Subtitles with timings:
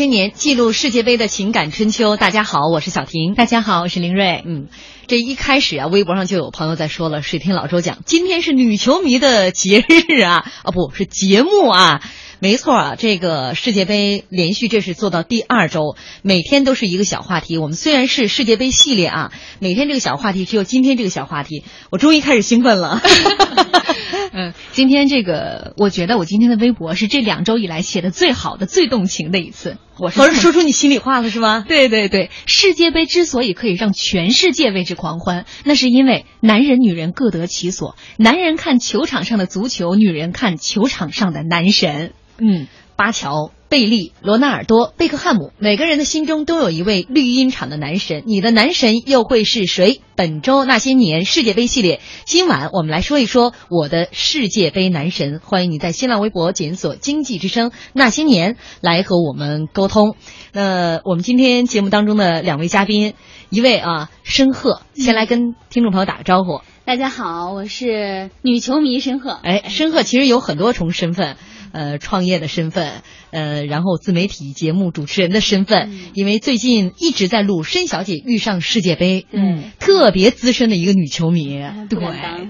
[0.00, 4.42] 些年记录世界杯的情感春秋，大家好，我是小婷，大家好，我是林睿。
[4.46, 4.68] 嗯，
[5.06, 12.00] 这一开始啊，微博上就有朋友在说了，水听老周讲今天是女球迷的节日啊， 啊不是节目啊。
[12.38, 17.58] 没错啊，这个世界杯连续这是做到第二周，每天都是一个小话题。
[17.58, 23.02] 我们虽然是世界杯系列啊，每天这个小话题只有今天这个小话题，我终于开始兴奋了。
[24.32, 29.76] 嗯，今天这个，我觉得我今天的微博是这两周以来写的最好的、最动情的一次。
[30.00, 31.64] 我是说出你心里话了是吗？
[31.68, 37.96] 对对对，世界杯之所以可以让全世界为之狂欢，那是因为男人、女人各得其所。
[38.16, 42.12] 男人看球场上的足球，女人看球场上的男神。
[42.38, 42.66] 嗯，
[42.96, 48.24] 巴乔、贝利、罗纳尔多、贝克汉姆，每个人的心中都有一位绿茵场的男神。
[48.26, 50.00] 你的男神又会是谁？
[50.16, 55.40] 本周那些年世界杯系列，今晚我们来说一说我的世界杯男神。
[55.44, 60.16] 欢迎你在新浪微博检索“经济之声那些年”来和我们沟通。
[60.52, 63.14] 那我们今天节目当中的两位嘉宾，
[63.50, 66.60] 一位啊申鹤，先来跟听众朋友打个招呼。
[66.84, 69.30] 大家好，我是女球迷申鹤。
[69.30, 71.36] 哎，申鹤其实有很多重身份。
[71.72, 81.98] 呃，创业的身份，呃，然后自媒体节目主持人的身份，因为最近一直在录《申小姐遇上世界杯》，嗯，特别资深的一个女球迷，对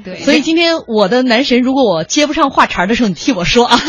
[0.05, 3.79] 对，所以今天我的男神，如果我接不上话茬的时候，你替我说啊。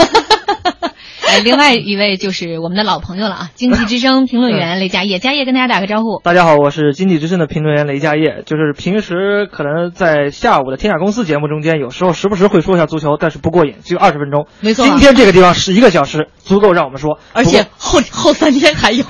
[1.39, 6.19] 另外一位就是我们的老朋友了啊，经济之声评论员雷佳业，佳业跟大家打个招呼。
[6.23, 14.45] 大家好，我是经济之声的评论员雷佳业，就是平时可能在下午的天下公司节目中间，有时候时不时会说一下足球，但是不过瘾，只有二十分钟。
[14.59, 19.03] 没错，今天这个地方是一个小时，足够让我们说，而且后后三天还有，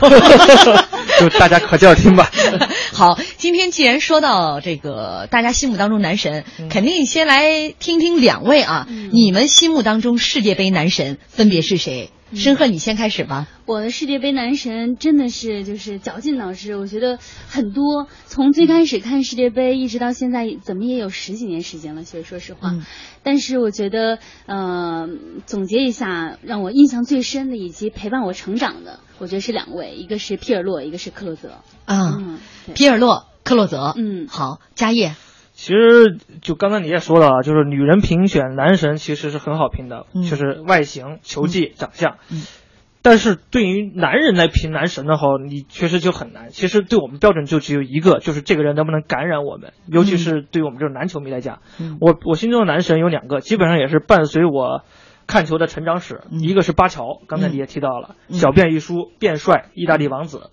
[1.20, 2.30] 就大家可劲儿听吧。
[2.94, 12.11] 好，今天既然说到这个大家心目当中男神，肯定先来听听两位啊，你们心目当中世界杯男神分别是谁？
[12.34, 13.50] 申鹤，你先开始吧。
[13.66, 18.08] 我的世界杯男神真的是就是绞尽脑汁，我觉得很多。
[18.26, 22.04] 从最开始看世界杯，一直到现在，怎么也有十几年时间了。
[22.04, 22.74] 其实说实话，
[23.22, 25.10] 但是我觉得，呃，
[25.46, 31.58] 总结一下，让我印象最深的以及陪伴我成长的，我觉得是两位，一个是皮尔洛，一个是克洛泽。
[31.84, 32.40] 啊，
[32.74, 33.94] 皮尔洛、克洛泽。
[33.98, 35.16] 嗯，好，嘉业。
[35.62, 42.18] 其实就刚才你也说了啊，就是女人评选男神其实是很好评的，就是外形、球技、长相。
[42.32, 42.42] 嗯。
[43.04, 46.50] 但是对于男人来评男神的话，你确实就很难。
[46.50, 51.60] 其实对我们标准就只有一个，就是这个人能不能感染我们，尤其是对于我们这种男球迷来讲。
[52.00, 54.84] 我我心中的男神有两个，基本上也是伴随我
[55.28, 56.22] 看球的成长史。
[56.32, 60.50] 一个是巴乔，刚才你也提到了，小便一输变帅，意大利王子。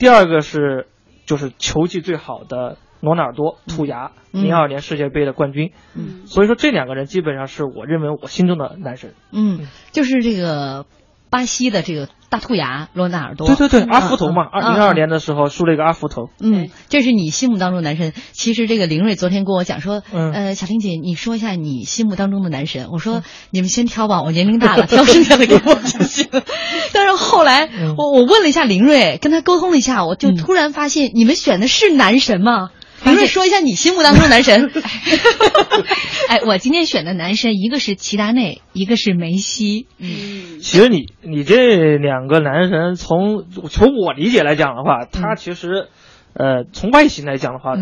[0.00, 0.88] 第二个是
[1.26, 2.76] 就是球技最好的。
[3.00, 5.72] 罗纳尔多，兔牙，零二年世界杯的冠军。
[5.94, 9.14] 嗯，所以说这两个人基本上是我认为我心中的男神。
[9.32, 10.86] 嗯，就是这个
[11.30, 13.46] 巴西的这个大兔牙罗纳尔多。
[13.46, 16.28] 对对对，阿福头嘛，二零二年的时候输了一个阿福头。
[16.40, 18.12] 嗯，这是你心目当中男神。
[18.32, 22.88] 其实这个林睿昨天跟我讲说，呃，小婷姐，你说一下你心目当中的男神。
[22.90, 26.28] 我说你们先挑吧，我年龄大了， 挑剩下的给我就行。
[26.92, 32.70] 但是后来我我问了一下林睿，跟他沟通了一下，我就突然发现你们选的是男神吗？
[33.04, 34.70] 林睿，说一下你心目当中的男神。
[36.28, 39.86] 哎，我今天选的男神，一个是齐达内，一个是梅西。
[39.98, 45.88] 嗯，其实你你这两个男神，从从我理解来讲的话，他其实，
[46.34, 47.74] 呃，从外形来讲的话，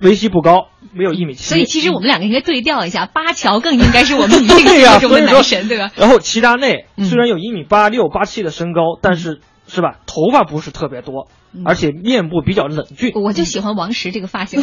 [0.00, 1.42] 梅西不高，没有一米七。
[1.42, 5.90] 所以其实我们两个应该对调一下，巴乔更应该是我们女性心中的男神，对吧？
[5.96, 9.40] 然后齐达内虽然有一米八六、八七的身高，但是
[9.72, 11.28] 是吧，头发不是特别多，
[11.64, 13.12] 而且面部比较冷峻。
[13.14, 14.62] 我就喜欢王石这个发型。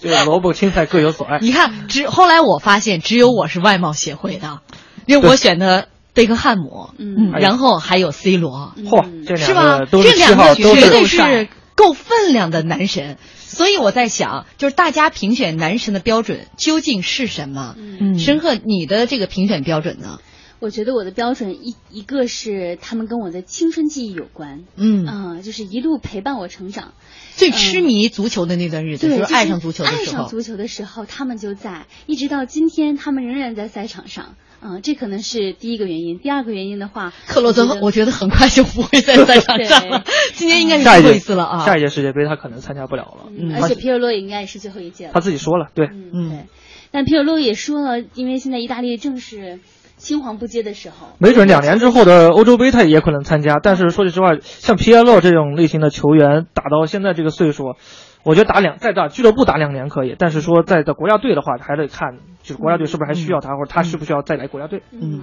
[0.00, 1.38] 这 个萝卜青菜各有所爱。
[1.40, 4.60] 你看，只后来我发现，只有我是外貌协会的，
[5.06, 5.88] 因为我选的。
[6.16, 9.80] 贝克汉姆，嗯，然后还有 C 罗，嚯，是吧？
[9.84, 13.18] 这两个绝对是够分量的男神。
[13.36, 17.74] 所以我在想，就是大家评选男神的标准究竟是什么？
[17.76, 20.18] 嗯，申鹤，你的这个评选标准呢？
[20.58, 26.94] 我觉得我的标准一一个是他们跟我的青春记忆有关，嗯啊，就是一路陪伴我成长，
[27.34, 34.34] 最痴迷足球的那段日子，就是爱上足球的时候，爱上足球的时候，他们就在，一直到今天，他们仍然在赛场上。
[34.62, 36.18] 嗯，这可能是第一个原因。
[36.18, 40.02] 第二个原因的话，克洛泽，我觉得很快就不会再赛场上了。
[40.34, 41.66] 今年应该是最后一次了啊！
[41.66, 43.30] 下一届世界杯他可能参加不了了。
[43.38, 45.12] 嗯，而且皮尔洛也应该也是最后一届了。
[45.12, 46.46] 他自己说了，对，嗯，对。
[46.90, 49.60] 但皮尔洛也说了，因为现在意大利正是
[49.96, 53.58] 青黄不接的时候，没准两年之后的欧洲杯他也可能参加。
[53.62, 57.74] 但是说句实话，像皮尔洛这种类型的球员，打到现在这个岁数。
[58.22, 64.82] 我觉得打两再打俱乐部打两年可以，但是说在在国家队的话，还得看就是国家队是不是还需要他，或者他需不需要再来国家队。
[64.90, 65.22] 嗯，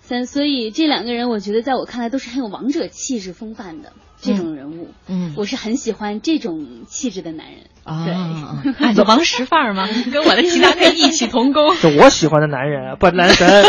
[0.00, 4.90] 三所以这两个人，我觉得在我看来都是很有王者气质风范的这种人物。
[5.08, 7.60] 嗯，我是很喜欢这种气质的男人。
[7.84, 8.62] 啊，
[8.94, 9.86] 对， 王石范儿吗？
[10.12, 11.74] 跟我的其他队异曲同工。
[11.76, 13.64] 就我喜欢的男人，不男神，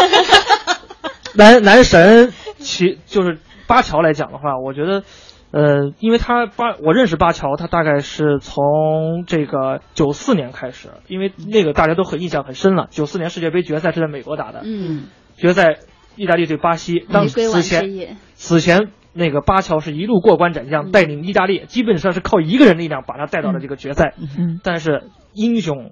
[1.36, 5.04] 男 男神，其就是巴乔来讲的话，我觉得。
[5.52, 12.86] 呃，因为他巴，我认识巴乔，他大概是从这个九四年开始，因为那个大家都很印象很深了。
[12.92, 15.06] 九四年世界杯决赛是在美国打的，嗯，
[15.38, 15.80] 决赛
[16.16, 25.04] 意大利对巴西，当此前此前那个巴乔是一路过关斩将，带领意大利基本上是靠一个人力量把他带到了这个决赛，嗯，但是
[25.34, 25.92] 英雄。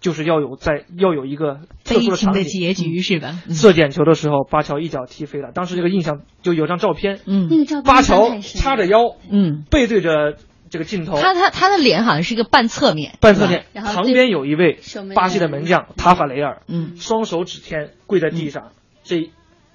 [0.00, 3.42] 就是要有在要有一个特殊的场景的结局是吧？
[3.50, 5.50] 射点球的时候，巴乔一脚踢飞了。
[5.52, 10.36] 当时这个印象就有张照片，嗯，那个照片巴乔叉着腰，嗯，背对着
[10.70, 11.20] 这个镜头。
[11.20, 13.64] 他他他的脸好像是一个半侧面，半侧面。
[13.74, 14.78] 旁边有一位
[15.16, 18.70] 巴西的门将塔法雷尔，嗯，双手指天跪在地上，
[19.02, 19.30] 这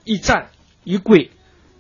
[0.06, 0.48] 一站
[0.86, 1.32] 一跪，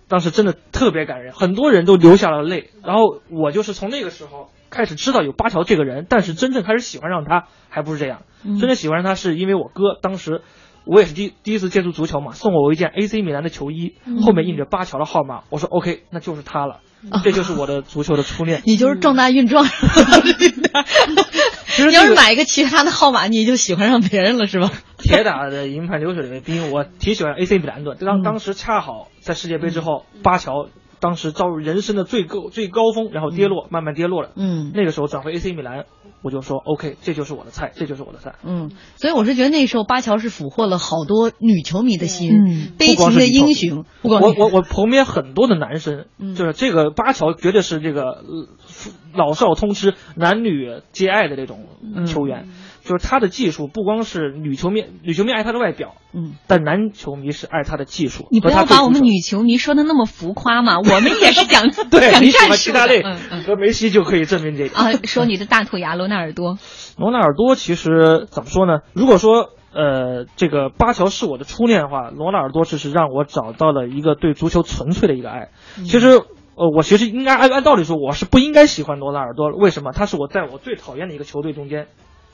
[0.07, 2.69] 当时真的特别感人，很多人都流下了泪。
[2.83, 4.49] 然后我就是从那个时候。
[4.69, 8.23] 开始知道有巴乔这个人，但是真正开始喜欢上他还不是这样。
[8.43, 10.41] 真正喜欢上他是因为我哥，当时
[10.83, 15.43] 我也是第第一次接触足球嘛，送我一件 AC 米兰的球衣，后面印着巴乔的号码。
[15.49, 16.81] 我说 OK，那就是他了，
[17.23, 18.61] 这就是我的足球的初恋。
[18.67, 20.21] 你就是撞大运撞上了。
[21.87, 24.71] 你要是买一个其他的号码，你就喜欢上别人了是吧？
[24.97, 27.95] 铁打的银牌流水的兵，我挺喜欢 AC 米兰的。
[27.95, 30.69] 当当时恰好在世界杯之后，巴乔。
[30.99, 34.31] 当时遭遇人生的最高最高峰，然后跌落，慢慢跌落了。
[34.35, 35.85] 嗯，那个时候转回 AC 米兰，
[36.21, 38.35] 我就说 OK，这就是我的菜，这就是我的菜。
[38.43, 43.85] 嗯，所以我是觉得那时候巴乔是俘获了好多女球迷的心，嗯，悲情的英雄。
[44.01, 46.05] 我我我旁边很多的男生，
[46.35, 48.23] 就是这个巴乔绝对是这个
[49.13, 51.65] 老少通吃、男女皆爱的这种
[52.07, 52.47] 球员。
[52.87, 58.27] 就是他的技术，不光是女球迷，女球迷爱他的外表，嗯，但男球迷是爱他的技术。
[58.31, 63.17] 你不要把我们女球迷说的那么浮夸嘛，我们也是讲对 讲战术的。
[63.45, 64.93] 和梅西就可以证明这个啊。
[65.03, 66.57] 说你的大兔牙罗纳尔多，
[66.97, 68.79] 罗纳尔多其实怎么说呢？
[68.93, 75.49] 如果说呃这个巴乔是我的初恋的话，罗纳尔多只是让我找到了一个对足球纯粹的一个爱。
[75.83, 76.07] 其实
[76.55, 79.91] 呃我其实应该按按道理说我是不应该喜欢罗纳尔多，为什么？
[79.91, 81.87] 他是我在我最讨厌的一个球队中间。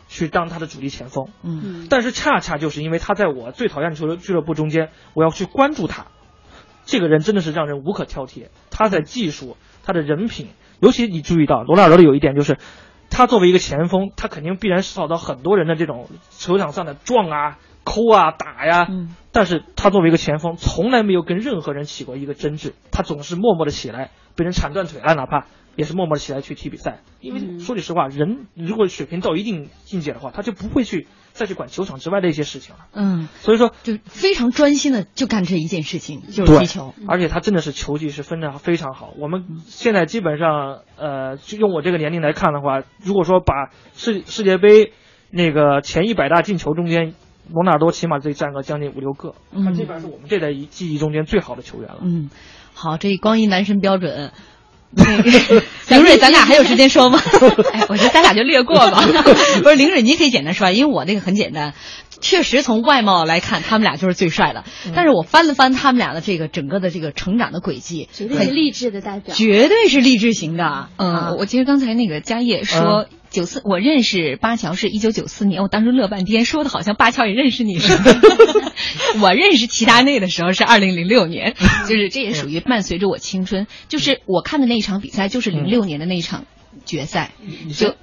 [0.07, 6.07] 去当他的主力前锋，嗯，但是恰恰就是因为他在我最讨厌的球队俱乐部中间，我要去关注他，
[6.86, 8.48] 这个人真的是让人无可挑剔。
[8.69, 12.57] 他在技术，他的人品，尤其你注意到罗纳尔多的有一点就是，
[13.10, 25.46] 他作为一个前锋，他肯定必然受到很多人的这种球场上的撞啊、抠啊、打呀，嗯，但是他作为一个前锋，从来没有跟任何人起过一个争执，他总是默默的起来，被人铲断腿了，哪怕。
[25.75, 32.82] 也是默默起来去踢比赛，因为说句实话，人如果水平到一定境界的话，他就不会去再去管球场之外的一些事情了。
[32.94, 36.94] 嗯，所以说就非常专心的就干这一件事情，就是踢球。
[37.08, 39.16] 而且他真的是球技是分的非常好。
[39.18, 44.94] 我们现在基本上，呃，就用我这个年龄来看的话，如果说把世世界杯
[45.32, 47.16] 那个前一百大进球中间，
[47.52, 52.02] 罗纳尔多起码得占个将近五六个，他基本上是我们这代记忆中间最好的球员了。
[52.04, 52.30] 嗯，
[52.74, 54.32] 好，这光一男神标准。
[55.89, 57.20] 凌蕊，咱俩还有时间说吗？
[57.74, 59.01] 哎，我觉得咱俩就略过吧。
[59.63, 61.74] 不是林蕊，你可以简单说，因为我那个很简单。
[62.24, 64.63] 确实从外貌来看，他们俩就是最帅的。
[64.96, 70.88] 但是我翻了翻他们俩的这个整个的这个成长的轨迹，绝对是励志的代表，绝对是励志型的。
[70.98, 78.15] 嗯，我其实刚才那个嘉业说九四，我认识巴乔是一九九四年，我当时乐半天，说的好像巴乔也认识你似的。
[79.22, 81.53] 我认识齐达内的时候是二零零六年，
[81.88, 83.68] 就是这也属于伴随着我青春。
[83.89, 86.46] 就是我看的那一场比赛，就是零六年的那一场
[86.86, 87.32] 决赛，
[87.75, 87.96] 就。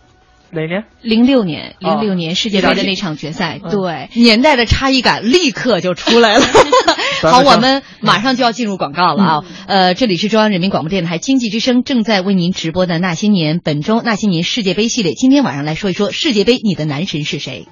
[0.52, 0.84] 哪年？
[1.02, 6.44] 零六年，零六年世界杯的那场决赛，对，年代的差异感立刻就出来了。
[7.22, 9.44] 好，我们马上就要进入广告了啊！
[9.66, 17.66] 呃，这里是中央人民广播电台经济之声正在为您直播的《那些年》，本周《那些年》世界杯系列，今天晚上来说一说世界杯，你的男神是谁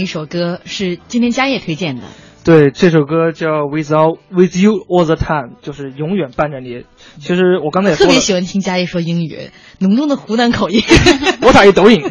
[0.00, 2.02] 一首歌，是今天嘉业推荐的。
[2.42, 6.84] 对，这首歌叫《Without With You All the Time》，就是永远伴着你。
[7.18, 10.80] 其实我刚才也特别喜欢听嘉业说英语，浓重的湖南口音。
[11.46, 12.02] 我打一抖音，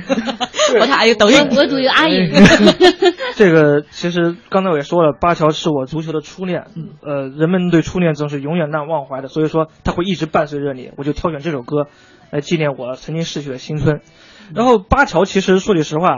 [0.80, 2.30] 我打一抖音，我读一个阿音。
[3.36, 6.68] 这个其实刚才我也说了，巴乔是我足球的初恋。
[7.02, 10.92] 呃，人们对初恋总是永远难忘怀的，所以说他会一直伴随着你。
[10.96, 11.88] 我就挑选这首歌
[12.30, 14.02] 来纪念我曾经逝去的青春。
[14.54, 16.10] 然后巴乔其实说句实话。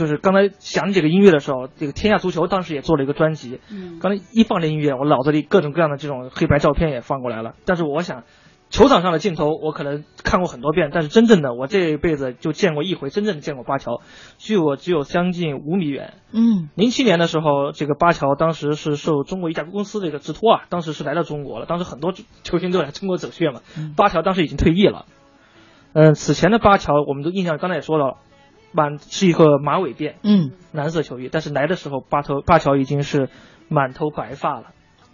[0.00, 3.60] 就是刚才想这个音乐的时候，这个天下足球当时也做了一个专辑。
[3.70, 7.52] 嗯，刚才一放这音乐，我脑子里各种各样的这种黑白照片也放过来了。
[7.66, 8.24] 但是我想，
[8.70, 14.00] 球场上的镜头我可能看过很多遍，但是真正的我这一辈子就见过一回，真正的见过巴乔，
[14.38, 16.14] 距我只有将近五米远。
[16.32, 21.66] 嗯，零七年的时候，这个巴乔当时是受中国一家公司这个直托啊，当时是来到中国了。
[21.66, 23.60] 当时很多球星都来中国走穴嘛。
[23.98, 25.04] 巴乔当时已经退役了。
[25.92, 28.14] 嗯，此前的巴乔，我们都印象刚才也说到了。
[28.72, 33.28] 满是一个马尾辫，嗯，蓝色球衣，但是来的时候，巴头巴乔已经是
[33.68, 34.66] 满头白发了，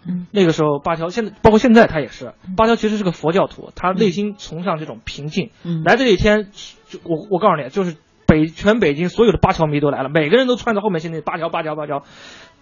[0.07, 6.49] 嗯，那个时候巴乔现在包括现在他也是，巴乔其实是个佛教徒，他内心崇尚这种平静，嗯，来这一天，
[6.87, 7.97] 就我我告诉你，就是
[8.27, 12.03] 北全北京所有的巴乔迷都来了，每个人都穿着后面现在巴乔巴乔巴乔，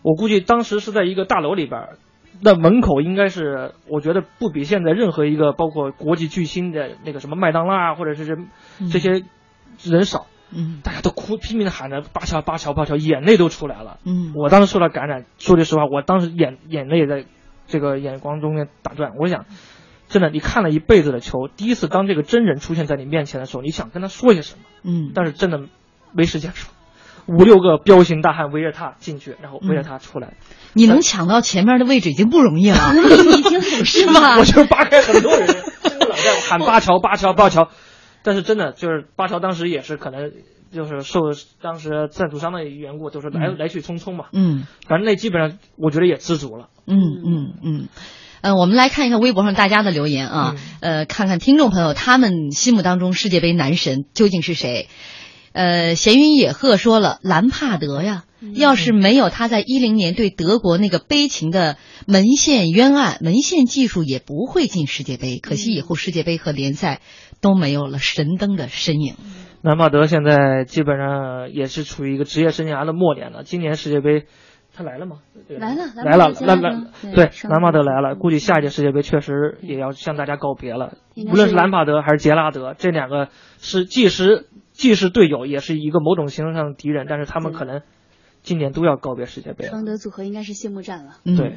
[0.01, 1.89] 我估计当时是在一个大楼里边，
[2.41, 8.37] 那门口应该是我觉得不比现在任何一个包括国际巨星的那个什么麦当娜啊，或者是
[8.91, 9.23] 这些
[9.83, 10.27] 人少。
[10.51, 13.97] 嗯，大家都哭，拼命的喊着“巴乔，巴乔，巴乔”，眼泪都出来了。
[14.05, 15.25] 嗯，我当时受到感染。
[15.37, 17.25] 说句实话，我当时眼眼泪在
[17.67, 19.13] 这个眼光中间打转。
[19.19, 19.45] 我想，
[20.07, 24.63] 真的，你看了一辈子的球，第一次当这个真人出现在你面前的时候，你想跟他说些什么？
[24.83, 25.61] 嗯，但是真的
[26.13, 26.71] 没时间说。
[27.27, 30.33] 五六个彪形大汉围着他进去，然后围着他出来。
[30.73, 32.77] 你能抢到前面的位置已经不容易了，
[33.35, 34.37] 已经很是吗？
[34.37, 35.47] 我就扒开很多人，
[35.81, 37.69] 这个老在喊巴乔，巴乔，巴乔。
[38.25, 40.31] 但是真的就是巴乔当时也是可能
[40.73, 41.19] 就是受
[41.61, 44.25] 当时赞助商的缘故，就是来、来去匆匆嘛。
[44.33, 46.69] 嗯，反正那基本上我觉得也知足了。
[46.87, 47.87] 嗯嗯嗯。
[48.41, 54.89] 呃，我们来看一看微博上大家的留言啊，呃，看看听众朋友他们心目当中世界杯男神究竟是谁。
[55.53, 65.39] 呃，闲云野鹤说了，兰帕德呀，要是没有他在一零年对德国那个悲情的门线冤案，门线技术也不会进世界杯。
[65.39, 66.99] 可惜以后世界杯和联赛
[67.41, 69.15] 都没有了神灯的身影。
[69.61, 73.43] 兰帕德现在基本上也是处于一个职业生涯的末年了。
[73.43, 74.25] 今年世界杯
[74.73, 75.17] 他来了吗？
[75.47, 78.15] 来了，来了，来了，对，兰帕德来了。
[78.15, 80.97] 估计下一届世界杯确实也要向大家告别了。
[81.15, 84.47] 无论是兰帕德还是杰拉德，这两个是即使。
[84.75, 87.81] 既是队友，也是一个某种形式上的敌人，但是他们可能
[88.43, 89.67] 今年都要告别世界杯。
[89.67, 91.13] 双德组合应该是谢幕战了。
[91.23, 91.53] 对，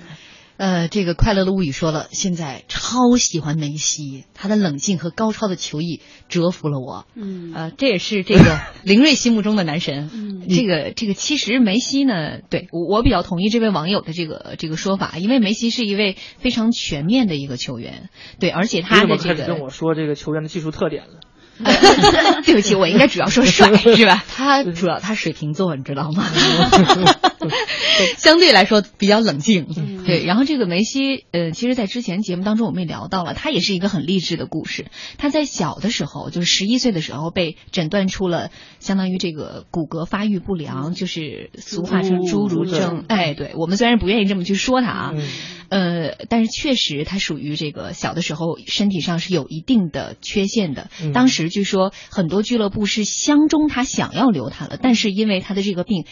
[0.58, 7.06] 呃，这个快乐的物语说了，现在超喜欢梅西，他的冷静和高超的球艺折服了我。
[7.14, 10.10] 嗯，呃，这也是这个林睿心目中的男神。
[10.12, 18.10] 嗯，这个这个其实梅西呢，对我我比较同意这位网友的这个这个说法，因为梅西是一位非常全面的一个球员。
[18.40, 19.34] 对，而且他的这个。
[19.34, 21.20] 开始跟我说这个球员的技术特点了。
[22.44, 24.24] 对不起，我应该主要说帅 是吧？
[24.28, 26.24] 他主要他水瓶座，你知道吗？
[28.16, 29.66] 相对来说比较冷静。
[30.04, 34.86] 对，然后这个梅西，呃，其实，在之前节目当中我们也聊到了，他也是一个很励志的故事。
[35.18, 38.50] 他在小的时候，就是十一岁的时候，被诊断出了
[38.80, 43.04] 相当于这个骨骼发育不良，就是俗话称侏儒症。
[43.08, 45.12] 哎，对我们虽然不愿意这么去说他啊，
[45.68, 50.90] 呃，但是确实他属于这个小的时候身体上是有一定的缺陷的。
[51.12, 56.04] 当时据说很多俱乐部是相中他，想要留他了，但是因为他的这个病。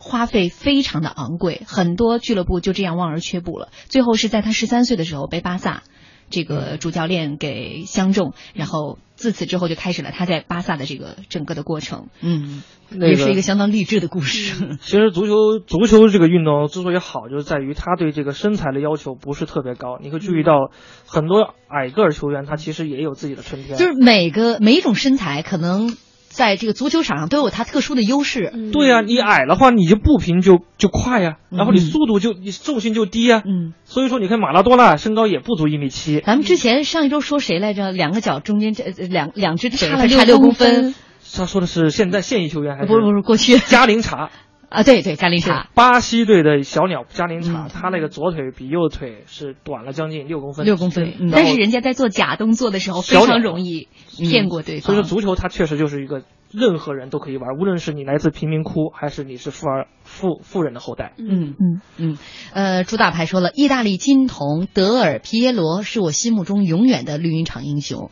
[0.00, 3.72] 花费非常的昂贵，很多俱乐部就这样望而却步了。
[3.88, 5.82] 最后是在他十三岁的时候被巴萨
[6.30, 12.08] 这个主教练给相中，然后自此之后就开始了他在巴萨的这个整个的过程。
[12.20, 14.78] 嗯，也是一个相当励志的故事。
[14.80, 19.98] 其实足球足球这个运动之所以好，就是在于他对这个身材的要求不是特别高。
[20.02, 20.70] 你会注意到
[21.06, 23.76] 很多矮个儿球员，他其实也有自己的春天。
[23.76, 25.96] 就是每个每一种身材可能。
[26.28, 28.52] 在这个足球场上都有它特殊的优势。
[28.72, 33.42] 对呀，你矮的话，你就步频就就快呀，然后你速度就你重心就低呀。
[33.44, 36.20] 嗯，所以说你看马拉多纳身高也不足一米七。
[36.24, 37.90] 咱们之前上一周说谁来着？
[37.90, 40.94] 两个脚中间这两两只差了差六公分。
[41.34, 42.86] 他说的是现在现役球员还是？
[42.88, 44.30] 不是不是过去加林查。
[44.68, 51.30] 啊，对对，加林查，巴西队的小鸟加林查，他那个左腿比右腿是短了将近六公分，六公分。
[51.32, 54.82] 但是人家在做假动作的时候非常容易骗过对方。
[54.82, 56.22] 所以说足球它确实就是一个。
[56.50, 61.12] 任何人都可以玩，无论是你来自贫民窟，还是你是富儿富富人的后代。
[61.18, 62.18] 嗯嗯嗯。
[62.52, 68.10] 呃，朱大牌说了，意大利金童德尔皮耶罗是我心目中永远的绿茵场英雄，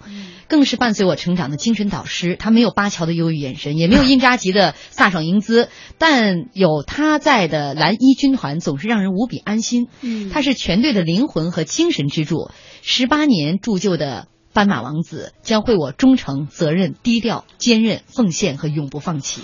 [0.48, 2.36] 更是伴随我成长的精神导师。
[2.36, 9.88] 他没有巴乔的忧郁眼神，也没有因扎吉的飒爽英姿，但有他在的蓝衣军团总是让人无比安心。
[10.02, 12.50] 嗯，他是全队的灵魂和精神支柱。
[12.82, 14.28] 十八年铸就的。
[14.56, 19.42] 斑马王子教会我忠诚、责任、低调、坚韧、奉献和永不放弃。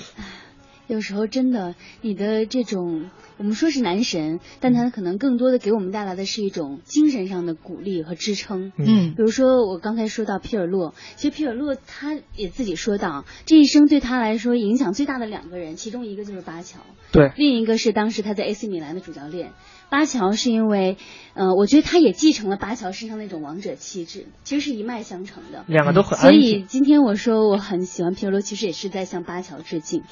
[0.87, 8.72] 有时候真的，你的这种我们说是男神，但他可能更多的给我们带来的是一种精神上的鼓励和支撑。
[8.79, 16.79] 嗯，比如说我刚才说到皮尔洛，其实皮尔洛他也自己说到，这一生对他来说影响最大的两个人，其中一个就是巴乔，
[17.12, 19.53] 对，另一个是当时他在 AC 米兰的主教练。
[19.92, 20.96] 巴乔是因为，
[21.35, 25.66] 呃，我觉得他也继承了巴乔身上那种王者气质，其实是一脉相承的。
[25.68, 30.02] 两个都很所以今天我说我很喜欢皮尔洛，其实也是在向巴乔致敬。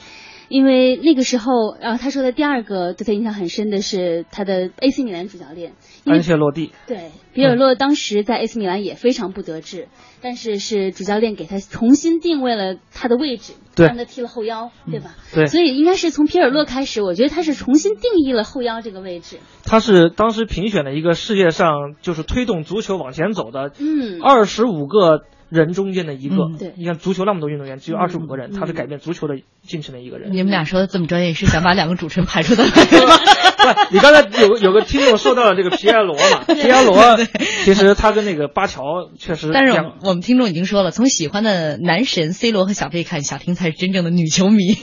[0.50, 6.72] 因为那个时候，然后他说的第二个对他印象很深的是他的 AC 米兰主教练安切洛蒂。
[6.88, 9.86] 对，皮尔洛当时在 AC 米兰也非常不得志，
[10.20, 15.14] 但是是主教练给他重新定位了他的位置，让他踢了后腰，对吧？
[15.32, 15.46] 对。
[15.46, 19.38] 所以应该是从皮尔洛开始，我觉得他是重新定义了后腰这个位置。
[19.64, 25.22] 他是当时评选的一个世界上就是推动足球往前走的，嗯，二十五个。
[25.50, 30.32] 人中间的一个，对，你看足球那么多运动员，只有二十五个人，他是改变足球的进程的一个人。
[30.32, 33.18] 你们俩说的这么专业，是想把两个主持人排除在外吗？
[33.90, 36.44] 你刚才有有个听众说到了这个皮埃罗嘛？
[36.54, 37.18] 皮埃罗
[37.64, 44.74] 其实他跟那个巴乔确实，但是我们听众已经说了，从喜欢的男神 C 罗和小贝看，小婷才是真正的女球迷。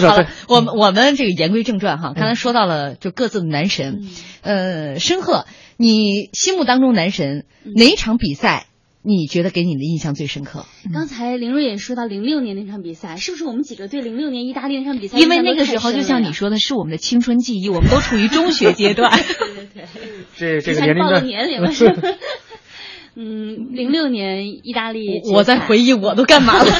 [0.00, 4.00] 好了，我们我们这个言归正传哈，刚才说到了就各自的男神，
[4.42, 5.46] 呃，申鹤，
[5.76, 7.46] 你心目当中男神
[7.76, 8.66] 哪一场比赛？
[9.06, 10.66] 你觉得给你的印象最深刻？
[10.92, 15.16] 刚才林睿也说到零六年那场比赛，是不是我们几个对零六年意大利那场比赛？
[15.16, 19.12] 因为那个时候就像你说的，是我们的青春记忆，我们都处于中学阶段。
[19.12, 21.86] 对 对对， 这这个年龄段年龄了是。
[23.18, 26.70] 嗯，零六年意大利，我在回忆我都干嘛了？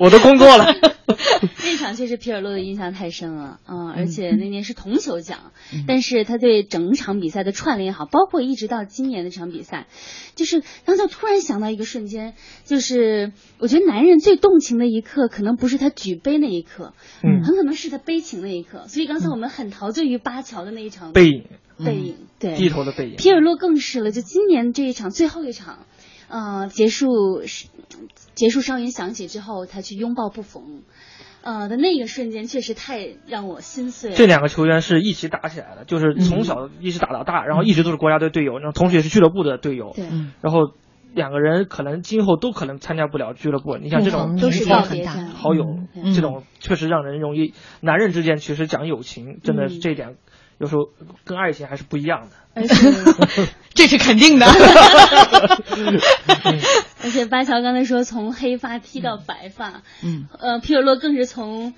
[0.00, 0.74] 我都工作了。
[1.64, 5.52] 那场确实皮尔洛的印象太深了，嗯，而且那年是铜球奖，
[5.86, 9.86] 但是他对整场比赛的串联也好，包括一直到今年的这场比赛，
[10.34, 18.86] 就是刚才突然想到一个瞬间，就是我觉得男人最动情的一刻，可能不是他举杯那一刻，嗯，很可能是他悲情那一刻。
[18.88, 21.44] 所以刚才我们很陶醉于巴乔的那一场背影，
[21.84, 23.16] 背影，对，低头的背影。
[23.16, 25.86] 皮尔洛更是了，就今年这一场最后一场。
[26.32, 27.42] 呃，结束
[28.34, 30.82] 结束哨音响起之后，他去拥抱布冯，
[31.42, 34.12] 呃的那个瞬间，确实太让我心碎。
[34.12, 39.92] 这两个球员是一起打起来的，就是从小一直打到大，然后一直都是国家队队友，然后同时也是俱乐部的队友。
[39.94, 40.06] 对。
[40.40, 40.72] 然后
[41.12, 43.76] 两个人可能今后都可能参加不了俱乐部。
[43.76, 45.66] 你像这种都是很大好友，
[46.14, 47.52] 这种确实让人容易。
[47.82, 50.16] 男人之间其实讲友情，真的是这一点。
[50.62, 50.88] 有时候
[51.24, 52.36] 跟爱情还是不一样的，
[53.74, 54.46] 这是肯定的。
[57.02, 61.74] 而且巴乔刚才说从黑发剃到白发，嗯，呃，皮尔洛更是从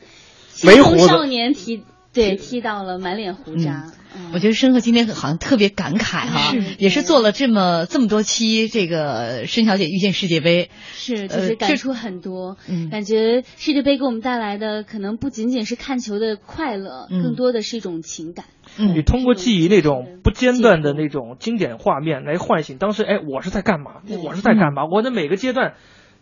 [0.52, 1.82] 青葱少年剃，
[2.14, 3.92] 对，踢到了满脸胡渣。
[4.32, 12.56] 我觉得申鹤今天好像特别感慨哈，也是做了这么这么多期这个申小姐遇见世界杯，是就是感触很多，
[12.92, 18.44] 感觉世界杯给我们带来的可能不仅仅是看球的快乐，更多的是一种情感。
[18.78, 24.02] 你通过记忆那种不间断的那种经典画面来唤醒当时，哎，我是在干嘛？
[24.24, 24.84] 我是在干嘛？
[24.86, 25.74] 我的每个阶段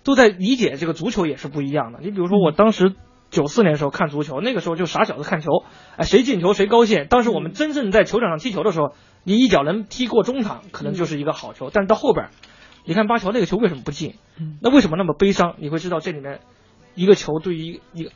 [0.03, 1.99] 都在理解这个足球也是不一样的。
[2.01, 2.95] 你比如说我当时。
[3.33, 5.51] 九四年时候看足球，那个时候就傻小子看球，
[5.97, 7.07] 哎，谁进球谁高兴。
[7.09, 8.92] 当时我们真正在球场上踢球的时候，
[9.25, 11.71] 你一脚能踢过中场，可能就是一个好球。
[11.73, 12.29] 但是到后边，
[12.85, 14.16] 你看巴乔那个球为什么不进？
[14.61, 15.55] 那为什么那么悲伤？
[15.59, 16.40] 你会知道这里面
[16.95, 18.11] 一个球对于一个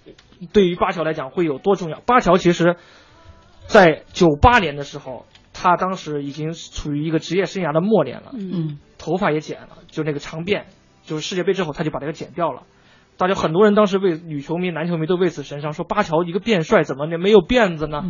[0.52, 2.02] 对于巴乔来讲会有多重要。
[2.04, 2.76] 巴乔其实，
[3.66, 5.24] 在九八年的时候，
[5.54, 10.64] 他当时已经处于一个职业生涯的末年了，嗯，头发也剪了，就那个长辫，
[11.04, 12.64] 就是世界杯之后他就把这个剪掉了。
[13.18, 18.04] 大家很多人当时为女球迷、男球迷都为此神伤，说巴乔一个变帅怎么没有辫子呢？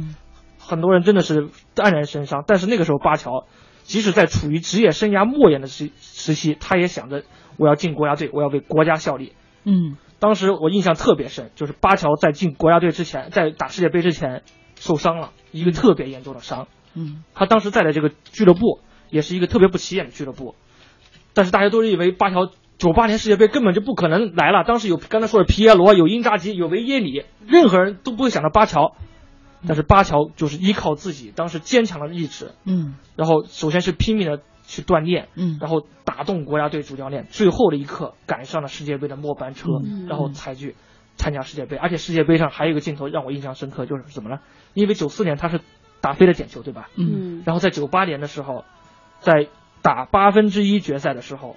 [0.58, 2.42] 很多人真的是黯然神伤。
[2.44, 3.46] 但是那个时候，巴乔
[3.84, 7.22] 即使在处于职业生涯末年的时时期，他也想着
[7.56, 9.34] 我要进国家队，我要为国家效力。
[9.62, 14.42] 嗯，当时我印象特别深，就是巴乔在进国家队之前，在打世界杯之前
[14.74, 16.66] 受伤了一个特别严重的伤。
[16.94, 20.56] 嗯，他当时在的这个俱乐部也是一个特别不起眼的俱乐部，
[21.32, 22.50] 但是大家都认为巴乔。
[22.78, 24.64] 九八年世界杯根本就不可能来了。
[24.64, 28.94] 当时有刚才说的皮耶罗，有因扎吉，有维耶里，任何人都不会想到巴乔。
[29.66, 39.68] 但是巴乔就是依靠自己当时坚强的意志，嗯，然后首先是拼命的去锻炼，嗯，然后打动国家队主教练，最后的一刻赶上了世界杯的末班车，
[40.08, 40.76] 然后才去
[41.16, 41.76] 参加世界杯。
[41.76, 44.40] 而且世界杯上还有一个镜头让我印象深刻，就是怎么了？
[44.74, 45.60] 因为九四年他是
[46.00, 46.90] 打飞了点球，对吧？
[46.96, 48.64] 嗯，然后在九八年的时候，
[49.20, 49.48] 在
[49.82, 51.56] 打八分之一决赛的时候。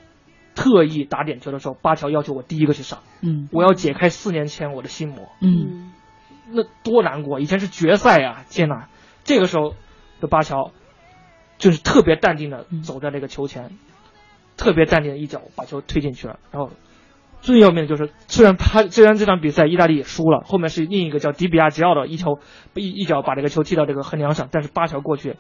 [0.59, 5.93] 特意打点球的时候，巴乔要求我第一个去上，嗯，我要解开四年前我的心魔，嗯，
[6.51, 7.39] 那多难过！
[7.39, 8.89] 以前是决赛啊，天哪！
[9.23, 9.73] 这个时候
[10.19, 10.71] 的巴乔
[11.57, 13.77] 就是特别淡定的走在那个球前，
[14.57, 16.39] 特别淡定的一脚把球推进去了。
[16.51, 16.71] 然后
[17.39, 22.39] 最要命的就是，虽然他虽然这场比赛意大利也输了，后面是另一个叫迪比亚吉奥的一球
[22.73, 25.37] 一一脚把这个球踢到这个横梁上，但是巴乔过去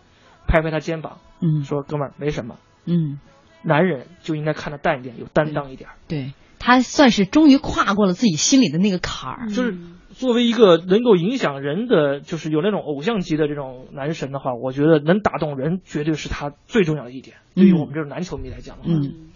[0.47, 2.55] 拍拍他肩膀，嗯，说哥们儿没什么，
[2.85, 3.19] 嗯。
[3.63, 5.89] 男人就应该看得淡一点，有担当一点。
[6.07, 9.49] 对他算是终于跨过了自己心里的那个坎儿。
[9.49, 9.77] 就是
[10.13, 17.37] 作为一个能够影响人的，就是有那种偶像级的这种男神的话，我觉得能打动人，绝对是他最重要的一点。
[17.55, 19.29] 对于我们这种男球迷来讲的话，嗯，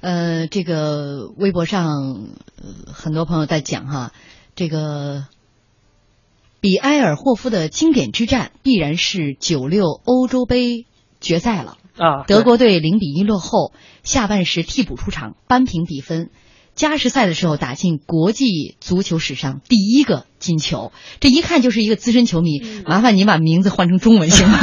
[0.00, 2.28] 呃，这个微博上
[2.86, 4.12] 很多朋友在讲哈，
[4.54, 5.24] 这个
[6.60, 10.86] 比埃尔霍夫的经典之战必然是九六欧洲杯
[11.20, 11.76] 决赛了。
[12.00, 12.24] 啊！
[12.26, 16.30] 德国队零比一落后，下半时替补出场扳平比分，
[16.74, 20.92] 加时赛的时候打进国际足球史上第一个进球。
[21.20, 22.62] 这一看就是一个资深球迷。
[22.86, 24.58] 麻烦您把名字换成中文行吗？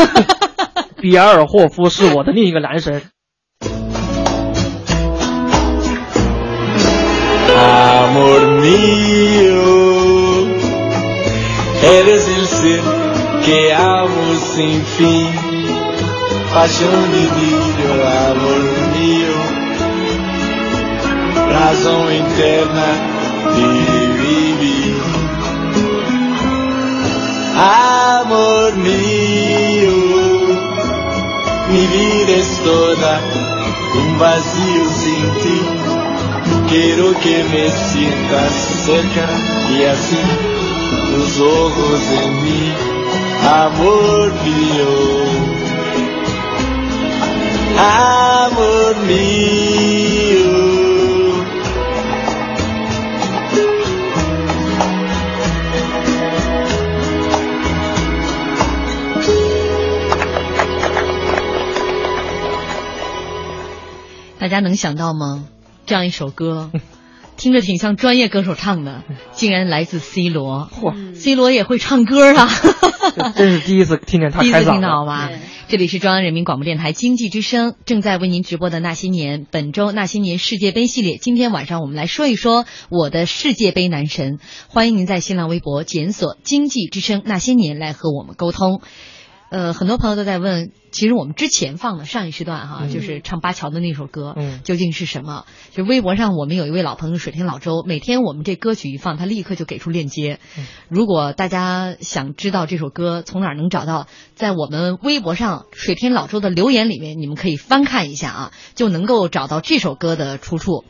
[1.00, 3.04] 比埃尔霍夫是我的另一个男神。
[16.58, 17.78] paixão de Deus,
[18.32, 18.64] amor
[18.98, 19.38] mio,
[21.54, 22.90] razão interna
[23.54, 23.68] de
[24.18, 24.98] viver.
[27.60, 30.00] Amor mio,
[31.70, 33.12] minha vida toda
[33.96, 35.62] um vazio sem ti.
[36.70, 39.28] Quero que me sintas cerca
[39.78, 40.26] e assim
[41.20, 42.74] os ovos em mim,
[43.46, 45.47] amor mio.
[64.40, 65.46] 大家能想到吗？
[65.86, 66.72] 这样一首歌，
[67.36, 70.70] 听着挺像专业歌手唱的，竟然来自 C 罗。
[70.74, 72.50] 嚯、，C 罗也会唱歌啊！
[73.36, 75.30] 真是第一次听见他第一次开嗓听到吧？
[75.68, 81.18] 这里是中央人民广播电台经济之声，正在为您直播的《那些年》，本周《那些年》世界杯系列。
[81.18, 84.40] 今天晚上我们来说一说我的世界杯男神。
[84.70, 88.82] 欢迎您在新浪微博检索“经济之声那些年”来和我们沟通。
[89.50, 95.46] 呃，很多朋友都在问，其实我们之前放的上一时段哈，嗯就是唱巴乔的那首歌，嗯究竟是什么？
[95.72, 100.40] 就微博上我们有一位老朋友水天老周，每天我们这歌曲一放，他立刻就给出链接。
[100.58, 110.84] 嗯如果大家想知道这首歌从哪儿能找到，在我们微博上水天老周的留言里面，你们可以翻看一下啊，就能够找到这首歌的出处。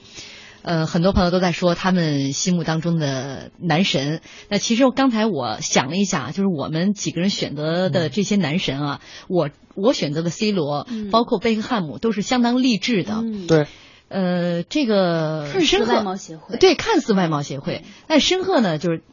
[0.67, 4.19] 呃，很多朋友都在说他们心目当中的男神。
[4.49, 8.99] 那其实刚才我想了一下，就是我们几个人选择的这些男神啊，
[9.29, 11.09] 我我选择的 C 罗，嗯。
[11.09, 13.13] 包括贝克汉姆，都是相当励志的。
[13.13, 13.65] 嗯，对，
[14.09, 19.03] 呃，这个看似申外貌鹤协会，对，看似外貌协会，但申鹤呢，就是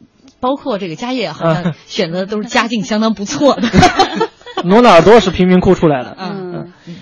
[0.41, 3.69] 包括这个家业，好像选择的都是家境相当不错的。
[4.65, 6.73] 罗纳尔多是贫民窟出来的，嗯。
[6.85, 6.95] 嗯，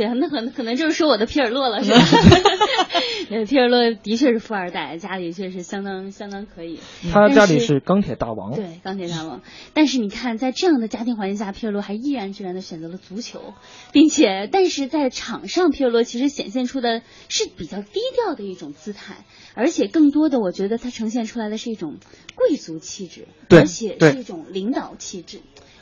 [0.00, 1.98] 对，那可能可能就是说我的皮尔洛了，是吧？
[3.28, 6.80] 对，皮尔洛的确是富二代，家里确实相当相当可以。
[7.12, 8.54] 他家里是是钢铁大王。
[8.54, 9.42] 对，钢铁大王。
[9.74, 13.52] 但是你看，在这样的家庭环境下，皮尔洛还毅然决然的选择了足球，
[13.92, 21.98] 并且，但是在场上，皮尔洛其实显现出的是比较低调的一种姿态，而且更多的，我觉得他呈现出来的是一种
[22.34, 25.40] 贵族气质，对而且是一种领导气质。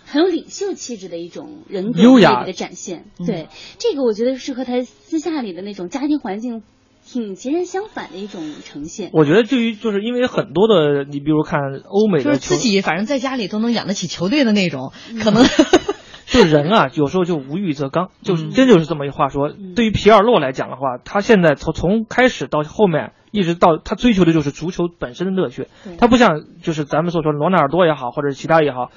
[0.08, 6.62] 很有领袖气质的一种人格优雅的展现，嗯对这个我觉得是和他私下里的那种家庭环境
[7.06, 9.10] 挺截然相反的一种呈现。
[9.12, 15.44] 我觉得对于就是因为很多的，你比如看欧美就是自己反正在家里都能养得起球队的那种，嗯可能
[16.26, 19.48] 就人啊，有时候就无欲则刚，就是嗯真就是这么一话说。
[19.48, 25.68] 嗯对于皮尔洛来讲的话，他现在从从开始到后面，一直到他追求的就是足球本身的乐趣。
[25.98, 28.90] 他不像就是咱们所说罗纳尔多也好，或者是其他也好，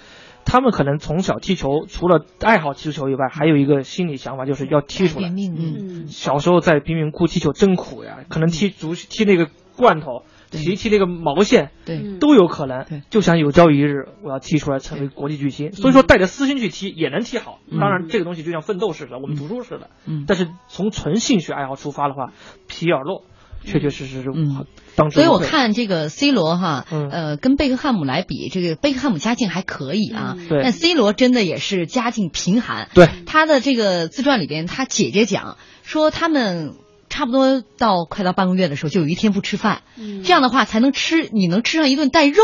[0.46, 5.30] 他们可能从小踢球，除了爱好踢球以外，还有一个心理想法就是要踢出来。
[5.30, 12.20] 嗯，小时候在贫民窟踢球真苦呀，可能踢足踢那个罐头，踢踢那个毛线，对，嗯。
[12.20, 12.86] 都有可能。
[12.86, 13.02] 对。
[13.10, 17.60] 就想有朝一日我要踢出来成为国际巨星，所以说带着私心去踢也能踢好。
[17.70, 17.80] 嗯。
[17.80, 19.90] 当然，这个东西就像奋斗似的，我们读书似的。
[20.06, 20.26] 嗯。
[20.28, 22.34] 但是从纯兴趣爱好出发的话，
[22.68, 23.24] 皮尔洛
[23.64, 24.66] 确确实实是嗯。
[24.96, 25.40] 当之所以我。
[25.40, 27.10] 看这个 C 罗哈，嗯。
[27.10, 30.48] 呃，跟贝克汉姆来比，这个贝克汉姆家境还可以啊，嗯。
[30.48, 30.62] 对。
[30.64, 32.90] 但 C 罗真的也是家境贫寒。
[32.94, 36.76] 对，他的这个自传里边，他姐姐讲说他们。
[37.14, 40.24] 差不多到快到半个月的时候，就有一天不吃饭，嗯。
[40.24, 42.42] 这样的话才能吃，你能吃上一顿带肉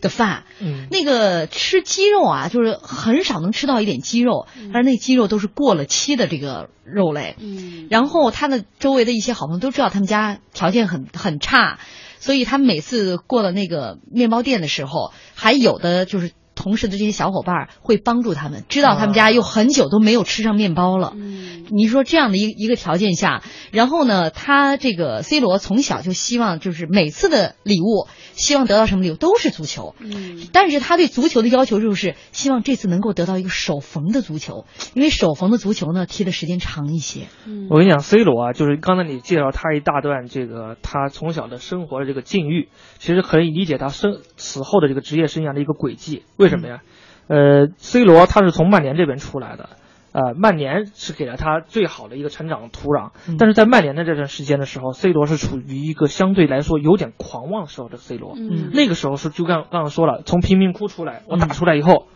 [0.00, 0.44] 的饭。
[0.60, 7.36] 嗯，那个吃鸡肉啊，就是很少能吃到一点鸡肉，但是那鸡肉都是过了期的这个肉类。
[7.38, 11.78] 嗯，然后他的周围的一些好朋友都知道他们家条件很很差，
[12.18, 21.12] 所以他们每次过了那个面包店的时候，还有的就是同事的这些小伙伴会帮助他们，知道他们家又很久都没有吃上面包了。
[21.14, 23.42] 嗯你说这样的一一个条件下，
[23.72, 29.94] 然后呢，他这个 C 罗从小就希望就是每次的礼物，希望得到什么礼物都是足球。
[29.98, 37.26] 嗯但是他对足球的要求就是希望这次能够得到一个手缝的足球，因为手缝的足球呢踢的时间长一些。
[37.46, 46.22] 嗯，我跟你讲，C 罗啊，就是刚才你介绍他一大段这个他从小的生活的这个境遇，其实可以理解他生此后的这个职业生涯的一个轨迹。
[46.36, 46.82] 为什么呀？
[47.28, 49.68] 呃，C 罗他是从曼联这边出来的。
[50.10, 58.34] 呃，曼联是给了他最好的一个成长土壤，嗯但是在曼联的这段时间的时候，C 罗是处于一个相对来说有点狂妄时候的 C 罗。
[58.34, 62.06] 嗯那个时候是就刚刚刚说了，从贫民窟出来，我嗯打出来以后，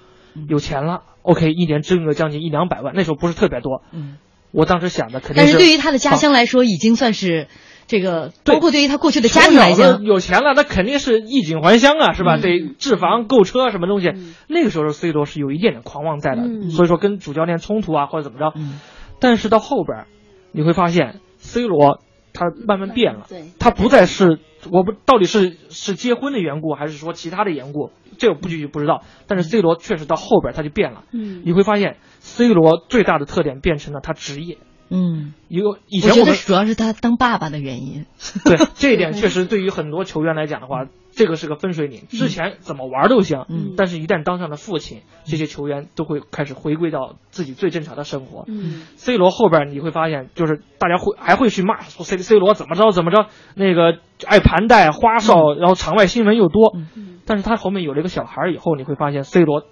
[0.49, 3.83] 有钱了，OK，一年挣个将近一两百万，那时候不是特别多。
[3.93, 4.17] 嗯，
[4.53, 7.47] 我当时想的肯定但是对于他的家乡来说，已经算是
[7.93, 12.37] 这个，包括对于他过去的家庭来讲，有钱了，那肯定是衣锦还乡啊，是吧？
[12.37, 14.09] 嗯得置房、购车什么东西。
[14.09, 18.53] 嗯那个时候 C 罗是有一点点狂妄在的，嗯所以说跟主教练冲突啊或者怎么着。
[18.57, 18.81] 嗯
[19.21, 20.07] 但是到后边儿
[20.53, 22.01] 你会发现，C 罗
[22.33, 23.27] 他慢慢变了，
[23.59, 24.39] 他不再是
[24.71, 29.03] 我不到底是是结婚的缘故，还是说其他的缘故，这我不具体不知道。
[29.27, 34.57] 但是 C 罗确实到后边儿他就变了，嗯你会发现 C 罗最大的特点变成了他职业。
[34.93, 38.05] 嗯，有以我觉得前我们主要是他当爸爸的原因。
[38.45, 42.03] 对这一点确实对于很多球员来讲的话，这个是个分水岭。
[42.09, 48.45] 之前怎么玩都行，嗯但是一旦当上了父亲，这些球员都会开始回归到自己最正常的生活。
[48.49, 56.77] 嗯 C 罗后边你会发现，就是大家会还会去骂说 C C 罗怎么着怎么着，那个爱盘带花哨，然后场外新闻又多。
[57.25, 59.63] 但是他后面有了一个小孩以后，你会发现 C 罗，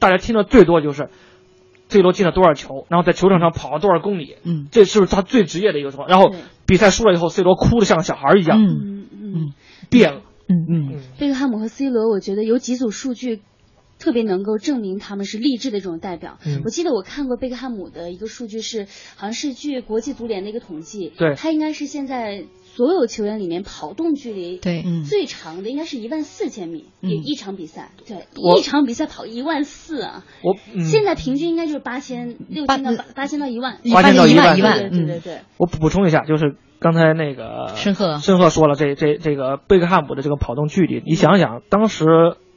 [0.00, 1.08] 大家听的最多就是
[1.88, 6.06] ，C 罗进了多少球，然后在球场上跑了多少公里，嗯，这是不是他最职业的一个什么？
[6.08, 6.32] 然后
[6.66, 9.06] 比赛输了以后，C 罗哭的像个小孩一样，嗯。
[9.12, 9.52] 嗯，
[9.90, 10.66] 变了，嗯。
[10.68, 13.42] 嗯，贝克汉姆和 C 罗，我觉得有几组数据。
[13.98, 16.36] 特别能够证明他们是励志的这种代表。
[16.44, 22.44] 嗯、我记得我看过贝克汉姆的一个数据是，好像是据国际足联的一个统计，对，他应该是现在
[22.76, 24.84] 所有球员里面跑动距离对。
[25.08, 28.26] 最长的，应该是一万四千米，嗯、一场比赛，对，
[28.58, 30.24] 一场比赛跑一万四啊。
[30.42, 34.58] 我、嗯、现在平均应该就是八千六千到八八千到一万，八千到一万。
[34.58, 35.38] 一万，对对对。
[35.56, 38.18] 我补充一下，就是刚才那个申鹤。
[38.18, 42.04] 申鹤说了，这这这个贝克汉姆的这个跑动距离，你想想当时。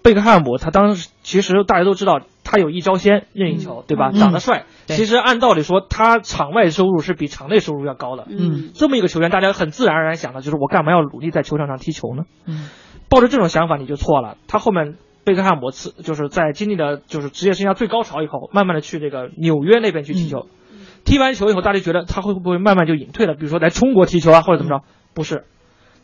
[0.02, 4.12] 贝克汉姆他当时其实大家都知道，他有一招鲜任意球，嗯、对吧？
[4.14, 4.66] 嗯、长得帅。
[4.88, 8.26] 嗯、其实按道理说，他场外收入是比场内收入要高的。
[8.30, 12.24] 嗯，这么一个球员，大家很自然而然想的就是我干嘛要努力在球场上踢球呢？
[12.46, 12.70] 嗯，
[13.10, 14.38] 抱着这种想法你就错了。
[14.48, 20.48] 他后面贝克汉姆次就是在经历了就是职业生涯最高潮以后，慢慢的去这个纽约那边去踢球。
[20.72, 23.34] 嗯、踢完球以后，大家觉得他会不会慢慢就隐退了？
[23.34, 24.86] 比如说来中国踢球啊，或者怎么着？
[25.14, 25.44] 不是，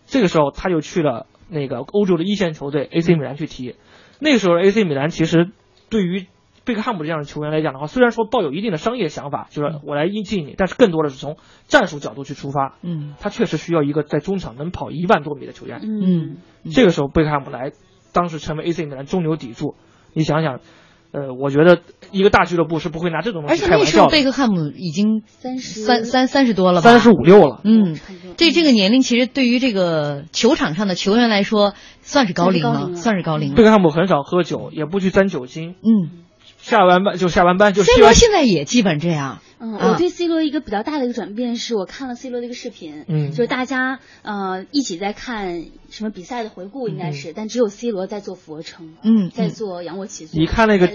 [0.06, 3.76] 这个时候他就去了那个欧洲的一线球队 AC 米兰去踢。
[4.20, 5.52] 那个时候，AC 米兰其实
[5.90, 6.28] 对于
[6.64, 12.76] 贝克汉姆这样的球员来讲的话，虽然说抱有一定的商业想法，就是我来引进你，但是更多的是从战术角度去出发。
[12.82, 15.82] 嗯，他确实需要一个在中场能跑一万多米的球员。
[15.84, 16.38] 嗯，
[16.72, 17.72] 这个时候贝克汉姆来，
[18.14, 19.76] 当时成为 AC 米兰中流砥柱。
[20.14, 20.60] 你想想，
[21.16, 21.80] 呃，我觉得
[22.12, 23.96] 一个大俱乐部是不会拿这种东而且那西开玩笑的。
[23.96, 26.90] 时候贝克汉姆已经三十三三三十多了吧？
[26.90, 27.62] 三十五六了。
[27.64, 27.98] 嗯，
[28.36, 33.56] 这这个年龄其实对于这个球场上的球员来说，算是高龄了，算是高龄了。
[33.56, 35.76] 贝克汉姆很少喝酒，也不去沾酒精。
[35.82, 36.26] 嗯，
[36.58, 37.84] 下完班就下完班就。
[37.84, 39.40] C 罗现在也基本这样。
[39.58, 45.64] 嗯，我对 C 罗一个比较大的一个转变是我看了 C 罗的一个视频，嗯，就是大家呃一起在看
[45.96, 50.38] 什么比赛的回顾，应该是，但只有 C 罗在做俯卧撑，嗯，在做仰卧起坐。
[50.38, 50.92] 你看那个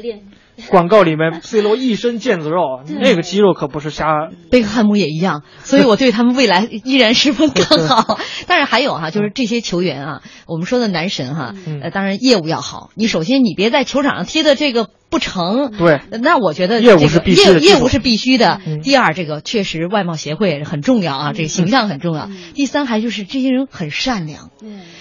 [0.68, 4.28] 广告里面，C 罗一身腱子肉， 那个肌肉可不是瞎。
[4.50, 8.18] 贝克汉姆也一样， 所以我对他们未来依然十分看好。
[8.46, 12.90] 但是还有哈，就是这些球员啊，我们说的男神哈，呃，当然业务要好。
[12.94, 18.60] 你首先你别在球场上踢的这个不成，对，那我觉得业务是必须的，业务是必须的。
[18.66, 22.28] 嗯第二，这个确实外貌协会很重要啊，这个形象很重要。
[22.54, 24.50] 第三，还就是这些人很善良。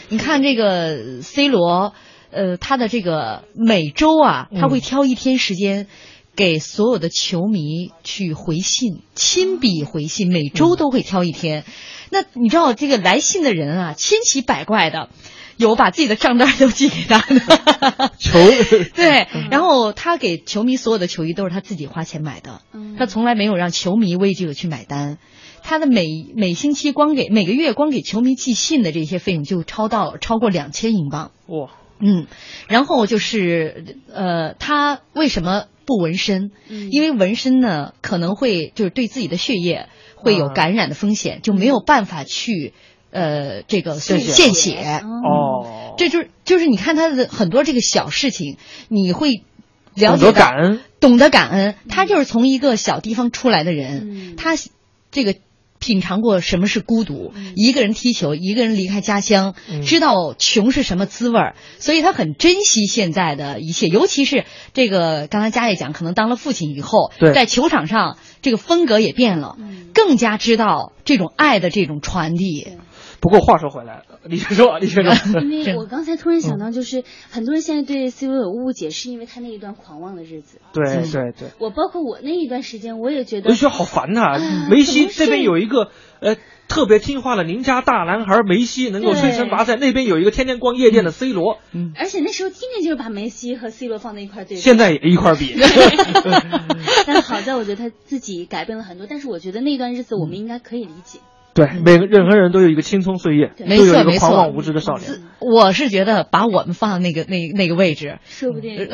[0.10, 1.94] 你看这个 C 罗，
[2.32, 5.88] 呃，他的这个每周啊，他会挑一天时间。
[6.36, 11.66] 给所有的球迷去回信，亲笔回信，每周都会挑一天。
[12.12, 15.10] 那你知道这个来信的人啊，千奇百怪的，
[15.58, 18.40] 有把自己的账单都寄给他的 球
[18.96, 22.62] 对，然后他给球迷所有的球衣都是他自己花钱买的，
[22.98, 25.18] 他从来没有让球迷为这个去买单。
[25.64, 31.32] 他的每每星期光给每个月光给球迷寄信的这些费用就超到超过两千英镑。
[31.48, 32.28] 哇，嗯，
[32.68, 35.66] 然后就是呃，他为什么？
[35.86, 36.52] 不纹身，
[36.92, 42.76] 因为纹身呢可能会就是对自己的血液会有感染的风险，就没有办法去
[43.10, 45.96] 呃这个献血哦。
[45.98, 49.42] 这就是就是你看他的很多这个小事情，你会
[49.96, 51.76] 了解懂得感恩，懂得感恩。
[51.90, 54.54] 他就是从一个小地方出来的人，他
[55.10, 55.34] 这个。
[55.80, 69.56] 品尝过什么是孤独，一个人踢球，一个人离开家乡，知道穷是什么滋味儿，所以他很珍惜现在的一切，尤其是这个刚才佳也讲，可能当了父亲以后，在球场上这个风格也变了，
[69.94, 72.68] 更加知道这种爱的这种传递。
[73.22, 75.42] 不过话说回来，李先说，李先说。
[75.44, 80.62] 因为我刚才突然想到，就是很多人现在对 C 罗有误解，是因为他那一段狂妄的日子。
[80.74, 81.50] 对对对。
[81.60, 83.50] 我包括我那一段时间，我也觉得。
[83.50, 84.40] 我觉得好烦呐！
[84.70, 91.58] 梅西这边有一个呃特别听话的邻家大男孩梅西，能够生辰拔赛；那边有一个天天逛夜店的 C 罗。
[91.74, 91.92] 嗯。
[91.98, 94.62] 而且那时候天天就是把梅西和 C 罗放在一块对比。
[94.62, 95.56] 现在也一块比。
[97.06, 101.20] 但好在我觉得他自己改变了很多，但是我觉得那段日子我们应该可以理解。
[101.54, 105.12] 对，每个任何人都有一个青葱岁月，没错，有一个狂妄无知的少年。
[105.40, 108.78] 我是觉得把我们放在那个那那个位置，说不定，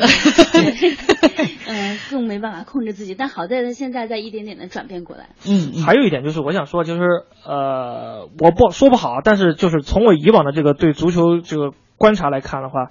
[1.68, 3.14] 嗯，更没办法控制自己。
[3.14, 5.28] 但好在他现在在一点点的转变过来。
[5.46, 7.00] 嗯，还有一点就是，我想说，就是
[7.46, 12.90] 呃，我不说不好，但是就是从我以往的这个对足球这个观察来看的话，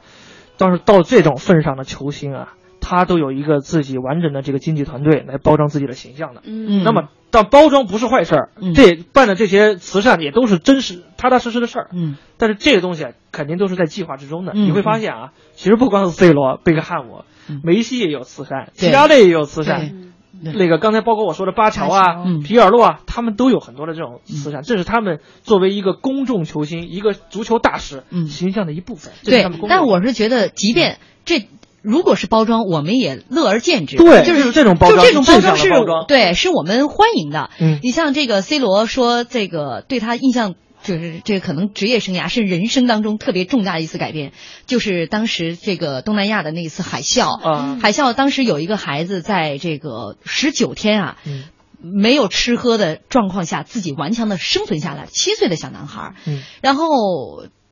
[0.57, 2.53] 倒是到这种份上的球星啊。
[2.87, 14.51] 他都有一个自己完整的这个经纪团队来包装自己的形象的，嗯，那么但包装不是坏事儿，嗯，这办的这些慈善也都是真实、踏踏实实的事儿，嗯，但是这个东西肯定都是在计划之中的。
[14.53, 20.13] 嗯、你会发现啊，其实不光是 C 罗、贝克汉姆、嗯、梅西也有慈善，其他的也有慈善。
[20.43, 28.27] 那个刚才包括我说的巴乔啊、嗯、皮尔洛啊，他们都有很多的这种慈善，这是他们作为一个公众球星、一个足球大使嗯。
[28.27, 29.11] 形象的一部分。
[29.23, 31.47] 对，但我是觉得，即便这。
[31.85, 33.95] 如果是包装，我们也乐而见之。
[33.95, 37.51] 对，就是这种包装，就这种包装是装，对，是我们欢迎的。
[37.59, 44.33] 嗯，你像这个 C 罗说，这个对他印象就是这可能职业生涯是人生当中特别重大的一次改变，
[44.65, 47.39] 就是当时这个东南亚的那一次海啸。
[47.39, 51.17] 啊，海啸当时有一个孩子在这个十九天啊。
[51.25, 51.43] 嗯
[51.87, 56.15] 没有吃喝的状况下，自己顽强的生存下来，七岁的小男孩。
[56.25, 56.87] 嗯，然后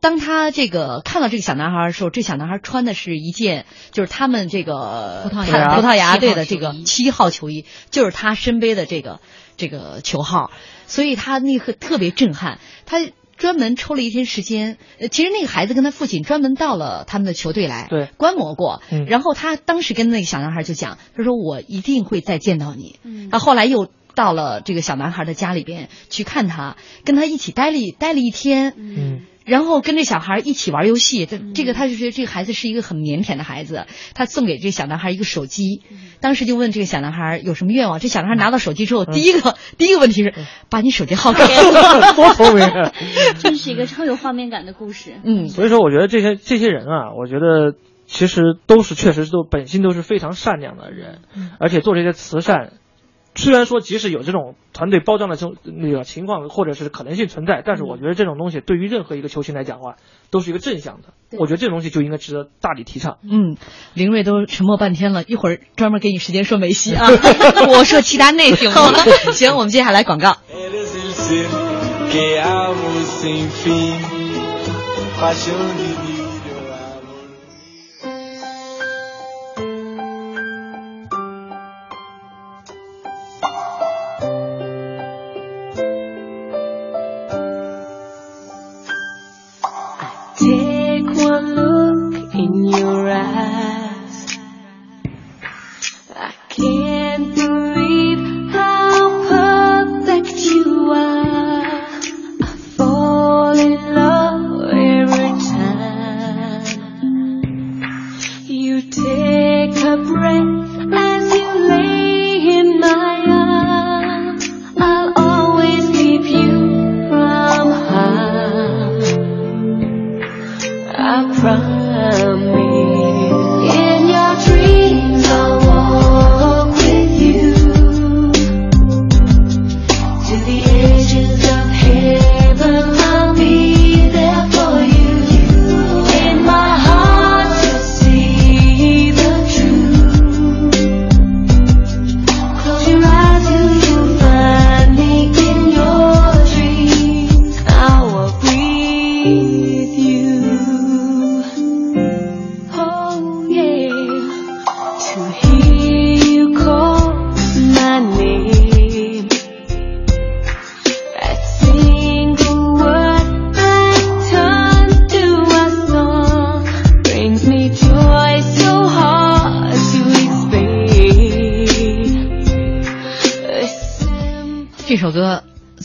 [0.04, 9.22] 当他这个看到这个小男孩的时候，这小男孩穿的是一件就是他们这个葡萄牙葡萄牙队的这个七号球衣，就是他身背的这个
[9.56, 10.52] 这个球号，
[10.88, 12.60] 所以他那个特别震撼。
[12.86, 12.98] 他
[13.38, 18.10] 专门抽了一天时间，呃，其实那个孩子跟他父亲专门到了他们的球队来对。
[18.18, 19.06] 观摩过，嗯。
[19.06, 23.00] 然后他当时跟那个小男孩就讲，他说我一定会再见到你。
[23.04, 23.30] 嗯。
[23.32, 31.26] 他后来又到了这个小男孩的家里边去看他，跟他一起待了一待了一天，嗯然后跟这小孩一起玩游戏。
[31.26, 35.82] 这这个他就觉得这个孩子是一个很腼腆的孩子，他送给这小男孩一个手机，
[36.22, 38.00] 当时就问这个小男孩有什么愿望。
[38.00, 40.34] 这小男孩拿到手机之后，第一个第一个问题是
[40.70, 42.14] 把你手机号给我。
[42.16, 42.94] 多聪明啊！
[43.38, 45.16] 真是一个超有画面感的故事。
[45.26, 47.76] 嗯，所以说，我觉得这些这些人啊，我觉得
[48.08, 51.20] 其实都是确实都本性都是非常善良的人，
[51.60, 52.72] 而且做这些慈善。
[53.36, 59.96] 虽然说，即使有这种团队包装的种那个情况或者是可能性存在，但是我觉得这种东西对于任何一个球星来讲的话，
[60.30, 61.10] 都是一个正向的。
[61.40, 63.18] 我觉得这种东西就应该值得大力提倡。
[63.24, 63.58] 嗯，
[63.96, 67.08] 林睿都沉默半天了，一会儿专门给你时间说梅西啊。
[67.70, 68.94] 我说其他内行了？
[69.34, 70.38] 行，我们接下来广告。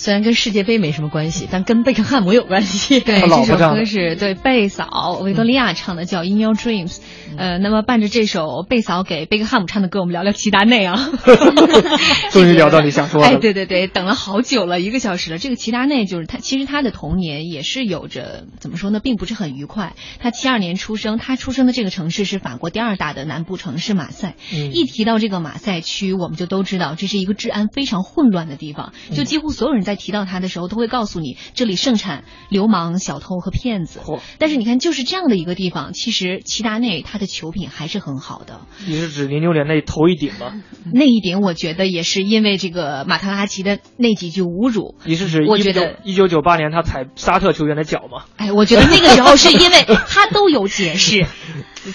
[0.09, 2.99] 虽然跟世界杯没什么关系，但跟贝克汉姆有关系。
[2.99, 6.95] 对， 他老这首歌是对贝嫂维多利亚唱的，叫《In Your Dreams》。
[7.37, 11.11] 呃，那么伴着这首贝嫂给贝克汉姆唱的歌，我们聊聊齐达内啊。
[12.33, 15.37] 终于聊到你想说的哎，对对对，等了好久了，一个小时了。
[15.37, 19.93] 这个齐达内就是他，其实他的童年也是有着怎么说呢，并不是很愉快。
[20.21, 24.37] 他七二年出生，他出生的这个城市是法国第二大的南部城市马赛。
[24.55, 28.95] 嗯一提到这个马赛区，我们就都知道这是一个治安非常混乱的地方。
[29.13, 34.01] 就几乎所有人在提到他的时候，都会告诉你这里盛产流氓、小偷和骗子。
[34.05, 38.61] 嚯但是你看，就是这样的一个地方，其实齐达内他的球品还是很好的。
[38.87, 40.55] 你是指零六年那头一顶吗？
[40.93, 44.95] 那一顶，我觉得也是因为这个马特拉齐的那几句侮辱。
[45.05, 48.25] 你是指我觉得一九九八年他踩沙特球员的脚吗？
[48.37, 51.27] 哎，我觉得那个时候是因为 他都有解释。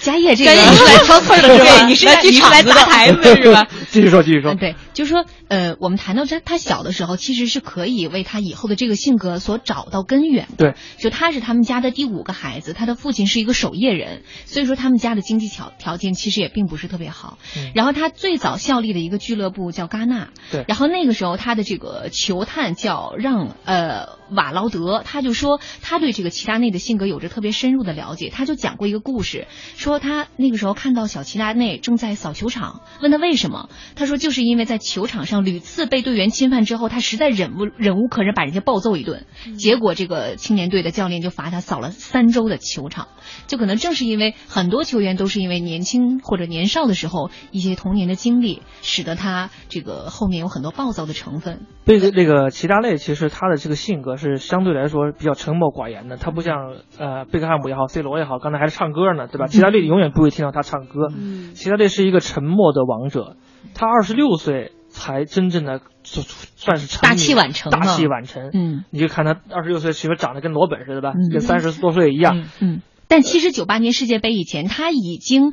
[0.00, 3.64] 嘉业这个，你是来挑刺儿的是吧对，你是来砸台子是吧？
[3.94, 4.56] 继续说，继续说嗯，。
[4.56, 10.72] 对，就是说，呃，我们谈到他他小的时候，其实是可以为他以后的这个性格所找到根源的。
[10.72, 17.38] 对，就他是他们家的第五个孩子，他的父亲是一个守夜人，所以说他们家的经济条条件其实也并不是特别好。
[17.56, 39.26] 嗯然后他最早效力的一个俱乐部叫戛纳，对然后那个时候他的这个球探叫让呃瓦劳德，他就说他对这个齐达内的性格有着特别深入的了解，他就讲过一个故事，说他那个时候看到小齐达内正在扫球场，问他为什么，他说就是因为在球场上屡次被队员侵犯之后，他实在忍无忍无可忍，把人家暴揍一顿，
[39.58, 43.08] 结果这个青年队的教练就罚他扫了三周的球场。
[43.46, 51.66] 就可能正是因为很多球员都是因为年轻或者年少的时候一些童年的经历，使得他这个后面有很多暴躁的成分。
[51.84, 59.46] 贝克那个齐达内，其实他的这个性格是相对来说比较沉默寡言的，他不像呃贝克汉姆也好，C 罗也好，刚才还是唱歌呢，对吧？
[59.46, 61.08] 齐达内永远不会听到他唱歌。
[61.14, 63.36] 嗯齐达内是一个沉默的王者，
[63.74, 68.50] 他二十六岁才真正的就算是成大器晚成大器晚成。
[68.52, 68.84] 嗯。
[68.90, 71.30] 你就看他二十六岁，其实长得跟罗本似的吧，嗯。
[71.30, 72.38] 跟三十多岁一样。
[72.38, 75.52] 嗯嗯，但其实九八年世界杯以前，他已经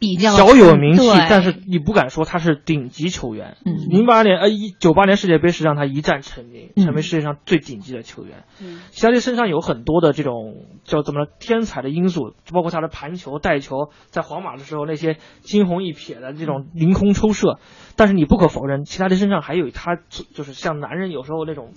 [0.00, 3.56] 比较小有名气，但是你不敢说他是顶级球员。
[3.64, 8.44] 嗯零八年呃一九八年世界杯是让他一战成名，嗯成为世界上最顶级的球员。
[8.60, 17.58] 嗯齐达内身上有很多的这种叫怎么说天才的因素，包括他的盘球、带球，在皇马的时候那些惊鸿一瞥的这种凌空抽射。
[17.94, 19.96] 但是你不可否认，齐达内身上还有他
[20.32, 21.74] 就是像男人有时候那种。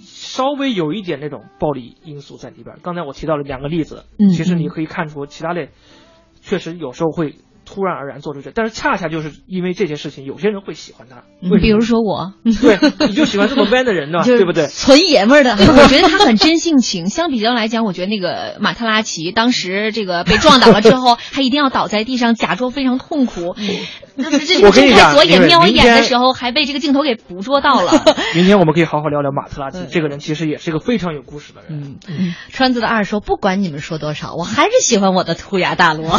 [0.00, 2.76] 稍微有一点那种暴力因素在里边。
[2.82, 5.70] 刚才我提到了两个例子，嗯其实你嗯可以看出齐达内
[6.42, 7.34] 确实有时候会
[7.68, 11.16] 突然而然做出这，但是恰恰就是因为这些事情，有些人会喜欢他。
[11.42, 14.66] 为什么比如说我，对，你就喜欢这么 man 的人呢，就是对不对？
[14.68, 15.52] 纯爷们儿的。
[15.52, 17.10] 我觉得他很真性情。
[17.18, 23.54] 相比较来讲，我觉得那个马特拉奇当时这个被撞倒了之后，还一定要倒在地上，假装非常痛苦。
[24.18, 27.92] 我跟你睁开左眼瞄一眼的时候，还被这个镜头给捕捉到了。
[28.34, 31.98] 明天我们可以好好聊聊马特拉奇，这个人其实也是一个非常有故事的人。
[32.08, 36.18] 嗯，川子的二说，不管你们说多少，我还是喜欢我的秃牙大罗。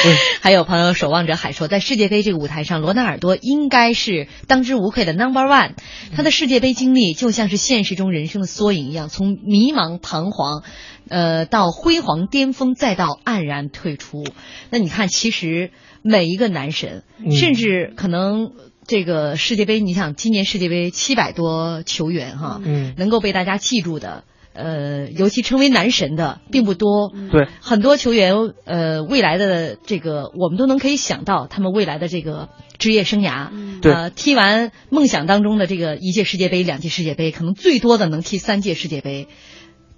[0.40, 5.72] 还有朋友守望者海说，在世界杯这个舞台上，罗纳尔多应该是当之无愧的 number one。
[6.14, 10.62] 他的世界杯经历就像是现实中人生的缩影一样，从迷茫彷徨，
[11.08, 14.24] 呃，到辉煌巅峰，再到黯然退出。
[14.70, 15.70] 那你看，其实
[16.02, 18.52] 每一个男神，嗯甚至可能。
[18.90, 27.12] 这个世界杯，你想今年世界杯七百多球员哈，嗯能够被大家记住的，呃，尤其成为男神的并不多。
[27.30, 28.34] 对，很多球员，
[28.64, 33.48] 呃，未来的这个我们都能可以想到他们未来的这个职业生涯。
[33.52, 39.28] 嗯对呃，踢完梦想当中的这个一届世界杯、两届世界杯，可能最多的能踢三届世界杯，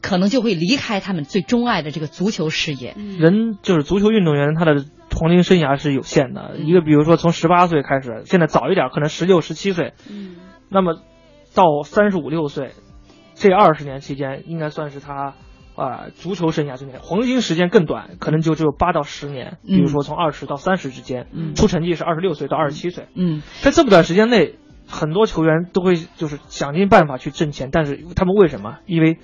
[0.03, 2.95] 可能就会离开他们最钟爱的这个足球事业。
[3.19, 4.85] 人就是足球运动员，他的
[5.19, 6.57] 黄金生涯是有限的。
[6.59, 10.37] 一个比如说从十八岁开始，现在早一点，可能十六、十七岁，嗯
[10.69, 10.97] 那么
[11.55, 12.73] 到三十五六岁，
[13.41, 15.33] 这二十年期间，应该算是他
[15.75, 19.57] 啊、足球生涯最年，黄金时间更短，可能就只有八到十年。
[19.67, 28.77] 比如说从二十到三十之间，嗯出成绩是二十六岁到二十七岁，嗯在这么短时间内，很多球员都会就是想尽办法去挣钱，但是他们为什么？
[28.85, 29.17] 因为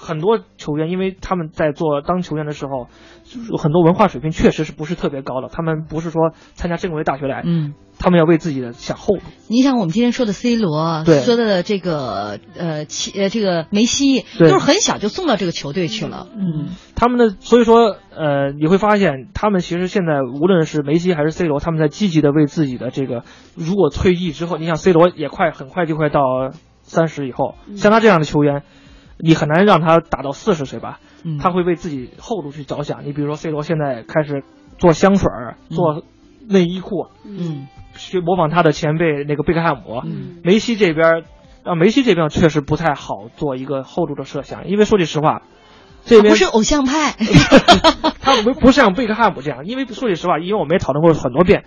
[0.00, 2.88] 很多球员，因为他们在做当球员的时候，
[3.24, 9.20] 就是很多文化水平确实是不是特别高的，他们不是说参加正规大学来，嗯，他们要为自己的想后路。
[9.48, 11.20] 你想我们今天说的 C 罗，对。
[11.20, 14.48] 说的这个呃齐呃这个梅西，对。
[14.50, 16.26] 都是很小就送到这个球队去了。
[16.34, 16.70] 嗯。
[16.94, 23.24] 他们的，所以说，呃，你会发现，他们其实现在无论是梅西还是 C 罗，他们在积极的为自己的这个，
[23.54, 26.20] 如果退役之后，你想 C 罗也快很快就快到
[26.82, 28.64] 三十以后，像他这样的球员，
[29.22, 33.04] 你很难让他打到四十岁吧，嗯，他会为自己后路去着想。
[33.04, 34.42] 你比如说 C 罗现在开始
[34.78, 36.02] 做香水儿，做
[36.48, 37.66] 内衣裤，嗯。
[37.96, 40.00] 去模仿他的前辈那个贝克汉姆。
[40.04, 40.38] 嗯。
[40.44, 41.24] 梅西这边，
[41.64, 45.42] 啊，梅西这边确实不太好做一个后路的设想，因为说句实话，
[46.04, 47.16] 这边不是偶像派。
[48.22, 51.64] 他不不像贝克汉姆这样，因为说句实话，因为我们也讨论过很多遍，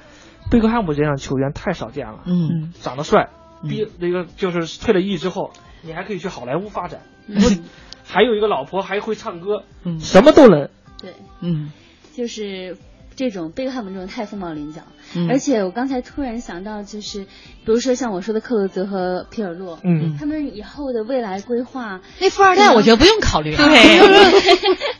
[0.49, 2.71] 贝克汉姆这样的球员太少见了，嗯。
[2.79, 3.29] 长得帅，
[3.67, 5.51] 毕那个就是退了役之后，
[5.83, 7.63] 你还可以去好莱坞发展，嗯。
[8.05, 9.99] 还有一个老婆，还会唱歌，嗯。
[9.99, 10.69] 什么都能。
[11.01, 11.71] 对，嗯。
[12.15, 12.77] 就是
[13.15, 14.81] 这种贝克汉姆这种太凤毛麟角。
[15.15, 15.27] 嗯。
[15.29, 17.27] 而且我刚才突然想到，就是比
[17.65, 20.17] 如说像我说的克洛泽和皮尔洛，嗯。
[20.19, 23.67] 他们以后的未来规划，那富二代我觉得不用考虑，对，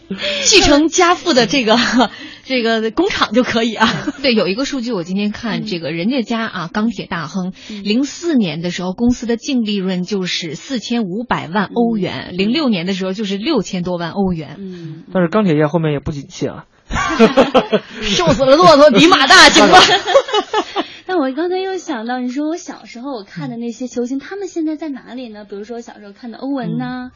[0.43, 1.78] 继承家父的这个
[2.43, 3.88] 这个工厂就可以啊。
[4.22, 7.53] 对，有一个数据，我今天看这个人家家啊，钢铁大亨，
[7.84, 14.57] 零四年的时候公司的净利润就是四千五百万欧元，零六年的时候就是六千多万欧元。
[14.59, 16.66] 嗯，但是钢铁业后面也不景气啊。
[18.02, 19.80] 瘦死了骆驼比马大，行吧？
[21.06, 25.46] 但我刚才又想到，你说我小时候我看的那些球星，他们现在在哪里呢？
[25.46, 27.12] 比如说我小时候看的欧文呐、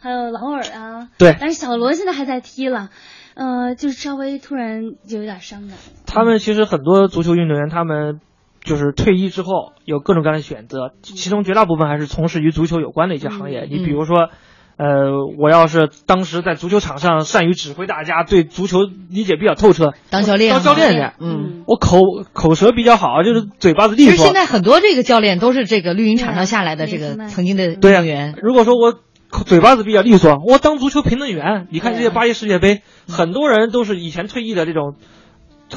[0.00, 2.90] 还有劳尔啊，对但是小罗现在还在踢了，
[3.34, 5.76] 呃，就是稍微突然就有点伤感。
[6.06, 8.20] 他们其实很多足球运动员，他们
[8.62, 13.62] 就是退役之后有各种各样的选择，其中绝大部分还是从事与足球有关的一些行业。
[13.64, 14.30] 嗯你比如说，
[14.76, 18.78] 呃，我要是当时在足球场上善于指挥大家，对足球
[19.10, 21.62] 理解比较透彻，当教练当教练去去，嗯。
[21.66, 21.98] 我口
[22.32, 24.12] 口舌比较好，就是嘴巴子利索。
[24.12, 28.92] 其实现在很多这个教练都是这个绿茵场上下来的这个曾经的运对啊动员，如果说我
[29.30, 34.96] 口嘴巴子比较利索，我当足球评论员，你看这些巴西世界杯，很多人都是以前退役的这种。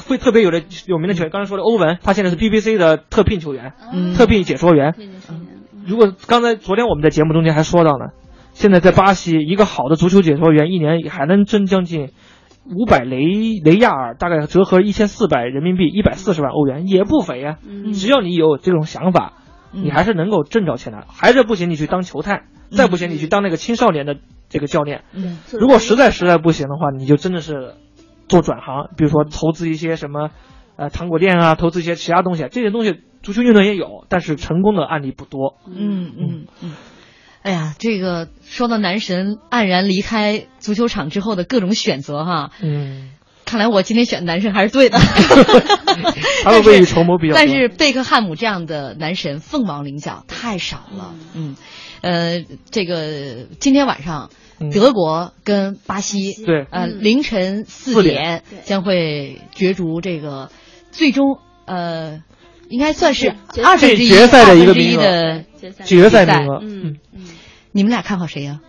[0.10, 4.91] 会特别有的有名的球员，刚才说的欧文，他现在是 BBC 的特聘球员，嗯特聘解说员。
[4.91, 5.36] 对对对
[5.88, 8.08] 如果刚才昨天我们在节目中间还说到呢，
[8.56, 12.12] 现在在巴西，一个好的足球解说员一年还能挣将近
[12.66, 13.20] 五百雷
[13.64, 19.34] 雷亚尔，大概折合一千四百人民币，一百四十万欧元，也不菲呀、嗯只要你有这种想法，
[19.74, 21.03] 嗯你还是能够挣着钱的。
[21.10, 24.16] 还是不行，你去当球探；再不行，你去当那个青少年的
[24.47, 25.03] 这个教练。
[25.14, 27.74] 嗯如果实在实在不行的话，你就真的是
[28.30, 30.30] 做转行，比如说投资一些什么，
[30.78, 35.58] 呃，糖果店啊，投资一些其他东西，这些东西足球运动也有，但是成功的案例不多。
[35.68, 36.72] 嗯嗯嗯。
[37.46, 43.12] 哎呀，这个说到男神黯然离开足球场之后的各种选择哈，嗯，
[43.46, 44.98] 看来我今天选的男神还是对的。
[46.43, 47.38] 他们未雨绸缪比较多。
[47.38, 51.14] 但是贝克汉姆这样的男神凤毛麟角，太少了。
[51.36, 51.56] 嗯，
[52.02, 54.72] 呃，这个今天晚上嗯。
[54.72, 56.66] 德国跟巴西，对。
[56.72, 56.98] 呃，嗯。
[57.04, 58.41] 凌晨四四点。
[58.64, 60.50] 将会角逐这个
[60.91, 61.38] 最终
[61.68, 62.24] 呃，
[62.70, 65.43] 应该算是二分之一决赛的一个名额。
[65.62, 65.86] 决赛决赛。
[65.86, 66.98] 决赛名额，嗯。
[67.14, 67.26] 嗯。
[67.76, 68.61] 你们俩看好谁呀、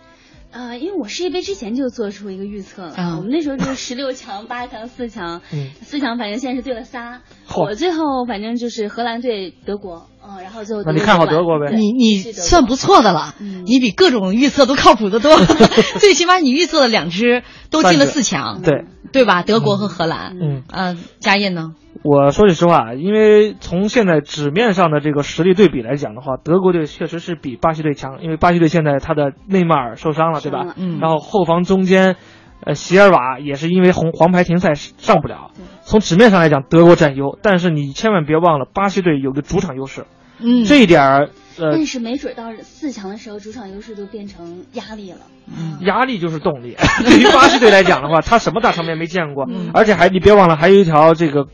[0.51, 3.15] 呃，因为我世界杯之前就做出一个预测了，啊。
[3.15, 5.69] 我们那时候就是十六强、八强、四强，嗯。
[5.81, 7.21] 四强反正现在是对了仨，
[7.55, 11.73] 我最后反正就是荷兰对德国，嗯，然后最后那你看好德国呗。
[11.73, 13.63] 你你算不错的了，嗯。
[13.65, 15.37] 你比各种预测都靠谱的多，
[16.01, 18.83] 最起码你预测了两支都进了四强，对，
[19.13, 19.41] 对吧？
[19.41, 21.75] 德国和荷兰，嗯，嗯，家燕呢？
[22.03, 30.73] 我说句实话，因为从现在纸面上的这个实力对比来讲的话，德国队确实是比巴西队强，因为巴西队现在他的内马尔受伤了，对吧？
[30.77, 32.15] 嗯然后后防中间，
[32.63, 35.51] 呃，席尔瓦也是因为红黄牌停赛上不了。
[35.81, 40.05] 从纸面上来讲，德国占优，但是你千万别忘了，巴西队有个主场优势，
[40.39, 45.19] 嗯，这一点儿，呃但，是没准到四强的时候，主场优势就变成压力了。
[45.49, 46.75] 嗯压力就是动力。
[47.05, 51.45] 对于巴西队来讲的话，他什么大场面没见过，嗯而且还你别忘了，还有一条这个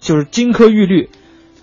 [0.00, 1.10] 就是金科玉律，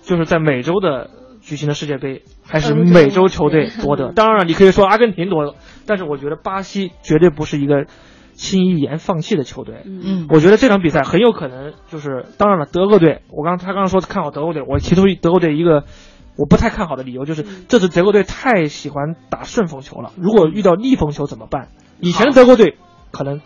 [0.02, 1.10] 就是在美洲的
[1.40, 4.12] 举行的世界杯，还是美洲球队夺得。
[4.12, 5.54] 当然了，你可以说阿根廷夺得，
[5.86, 7.86] 但是我觉得巴西绝对不是一个
[8.34, 9.82] 轻易言放弃的球队。
[9.84, 15.84] 嗯我觉得这场比赛很有可能就是，当然了，德国队，我刚他刚刚说看好德国队，我提出德国队一个
[16.36, 21.68] 我不太看好的理由就是，这支德国队太喜欢打顺风球了，如果遇到逆风球怎么办？
[22.00, 22.76] 以前的德国队
[23.10, 23.40] 可能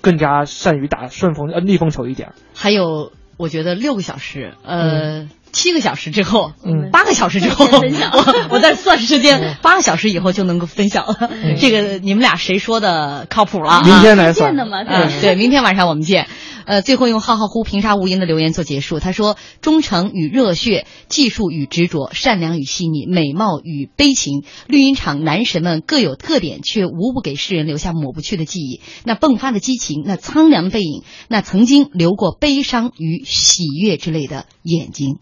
[0.00, 2.34] 更加善于打顺风呃逆风球一点。
[2.54, 6.90] 还有，我觉得六个小时，呃，七个小时之后，嗯。
[6.90, 8.10] 八个小时之后，再 分享。
[8.12, 11.06] 我我在算时间，八个小时以后就能够分享。
[11.06, 11.30] 了。
[11.58, 13.70] 这个你们俩谁说的靠谱了？
[13.70, 13.82] 啊？
[13.84, 14.50] 明天来算。
[14.50, 16.28] 见的嘛，嗯，对，明天晚上我们见。
[16.66, 18.98] 呃，最后用浩浩乎平沙无垠的留言做结束。
[18.98, 24.42] 他说：“忠诚与热血，技术与执着，善良与细腻，美貌与悲情。
[24.66, 28.80] 绿茵场男神们各有特点，却无不给世人留下抹不去的记忆。
[29.04, 35.18] 那迸发的激情，那苍凉的背影，那曾经流过悲伤与喜悦之类的眼睛。”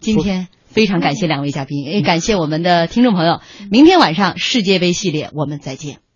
[0.00, 3.40] 今天非常感谢两位嘉宾，也感谢我们的听众朋友。
[3.70, 6.09] 明天晚上世界杯系列，我们再见。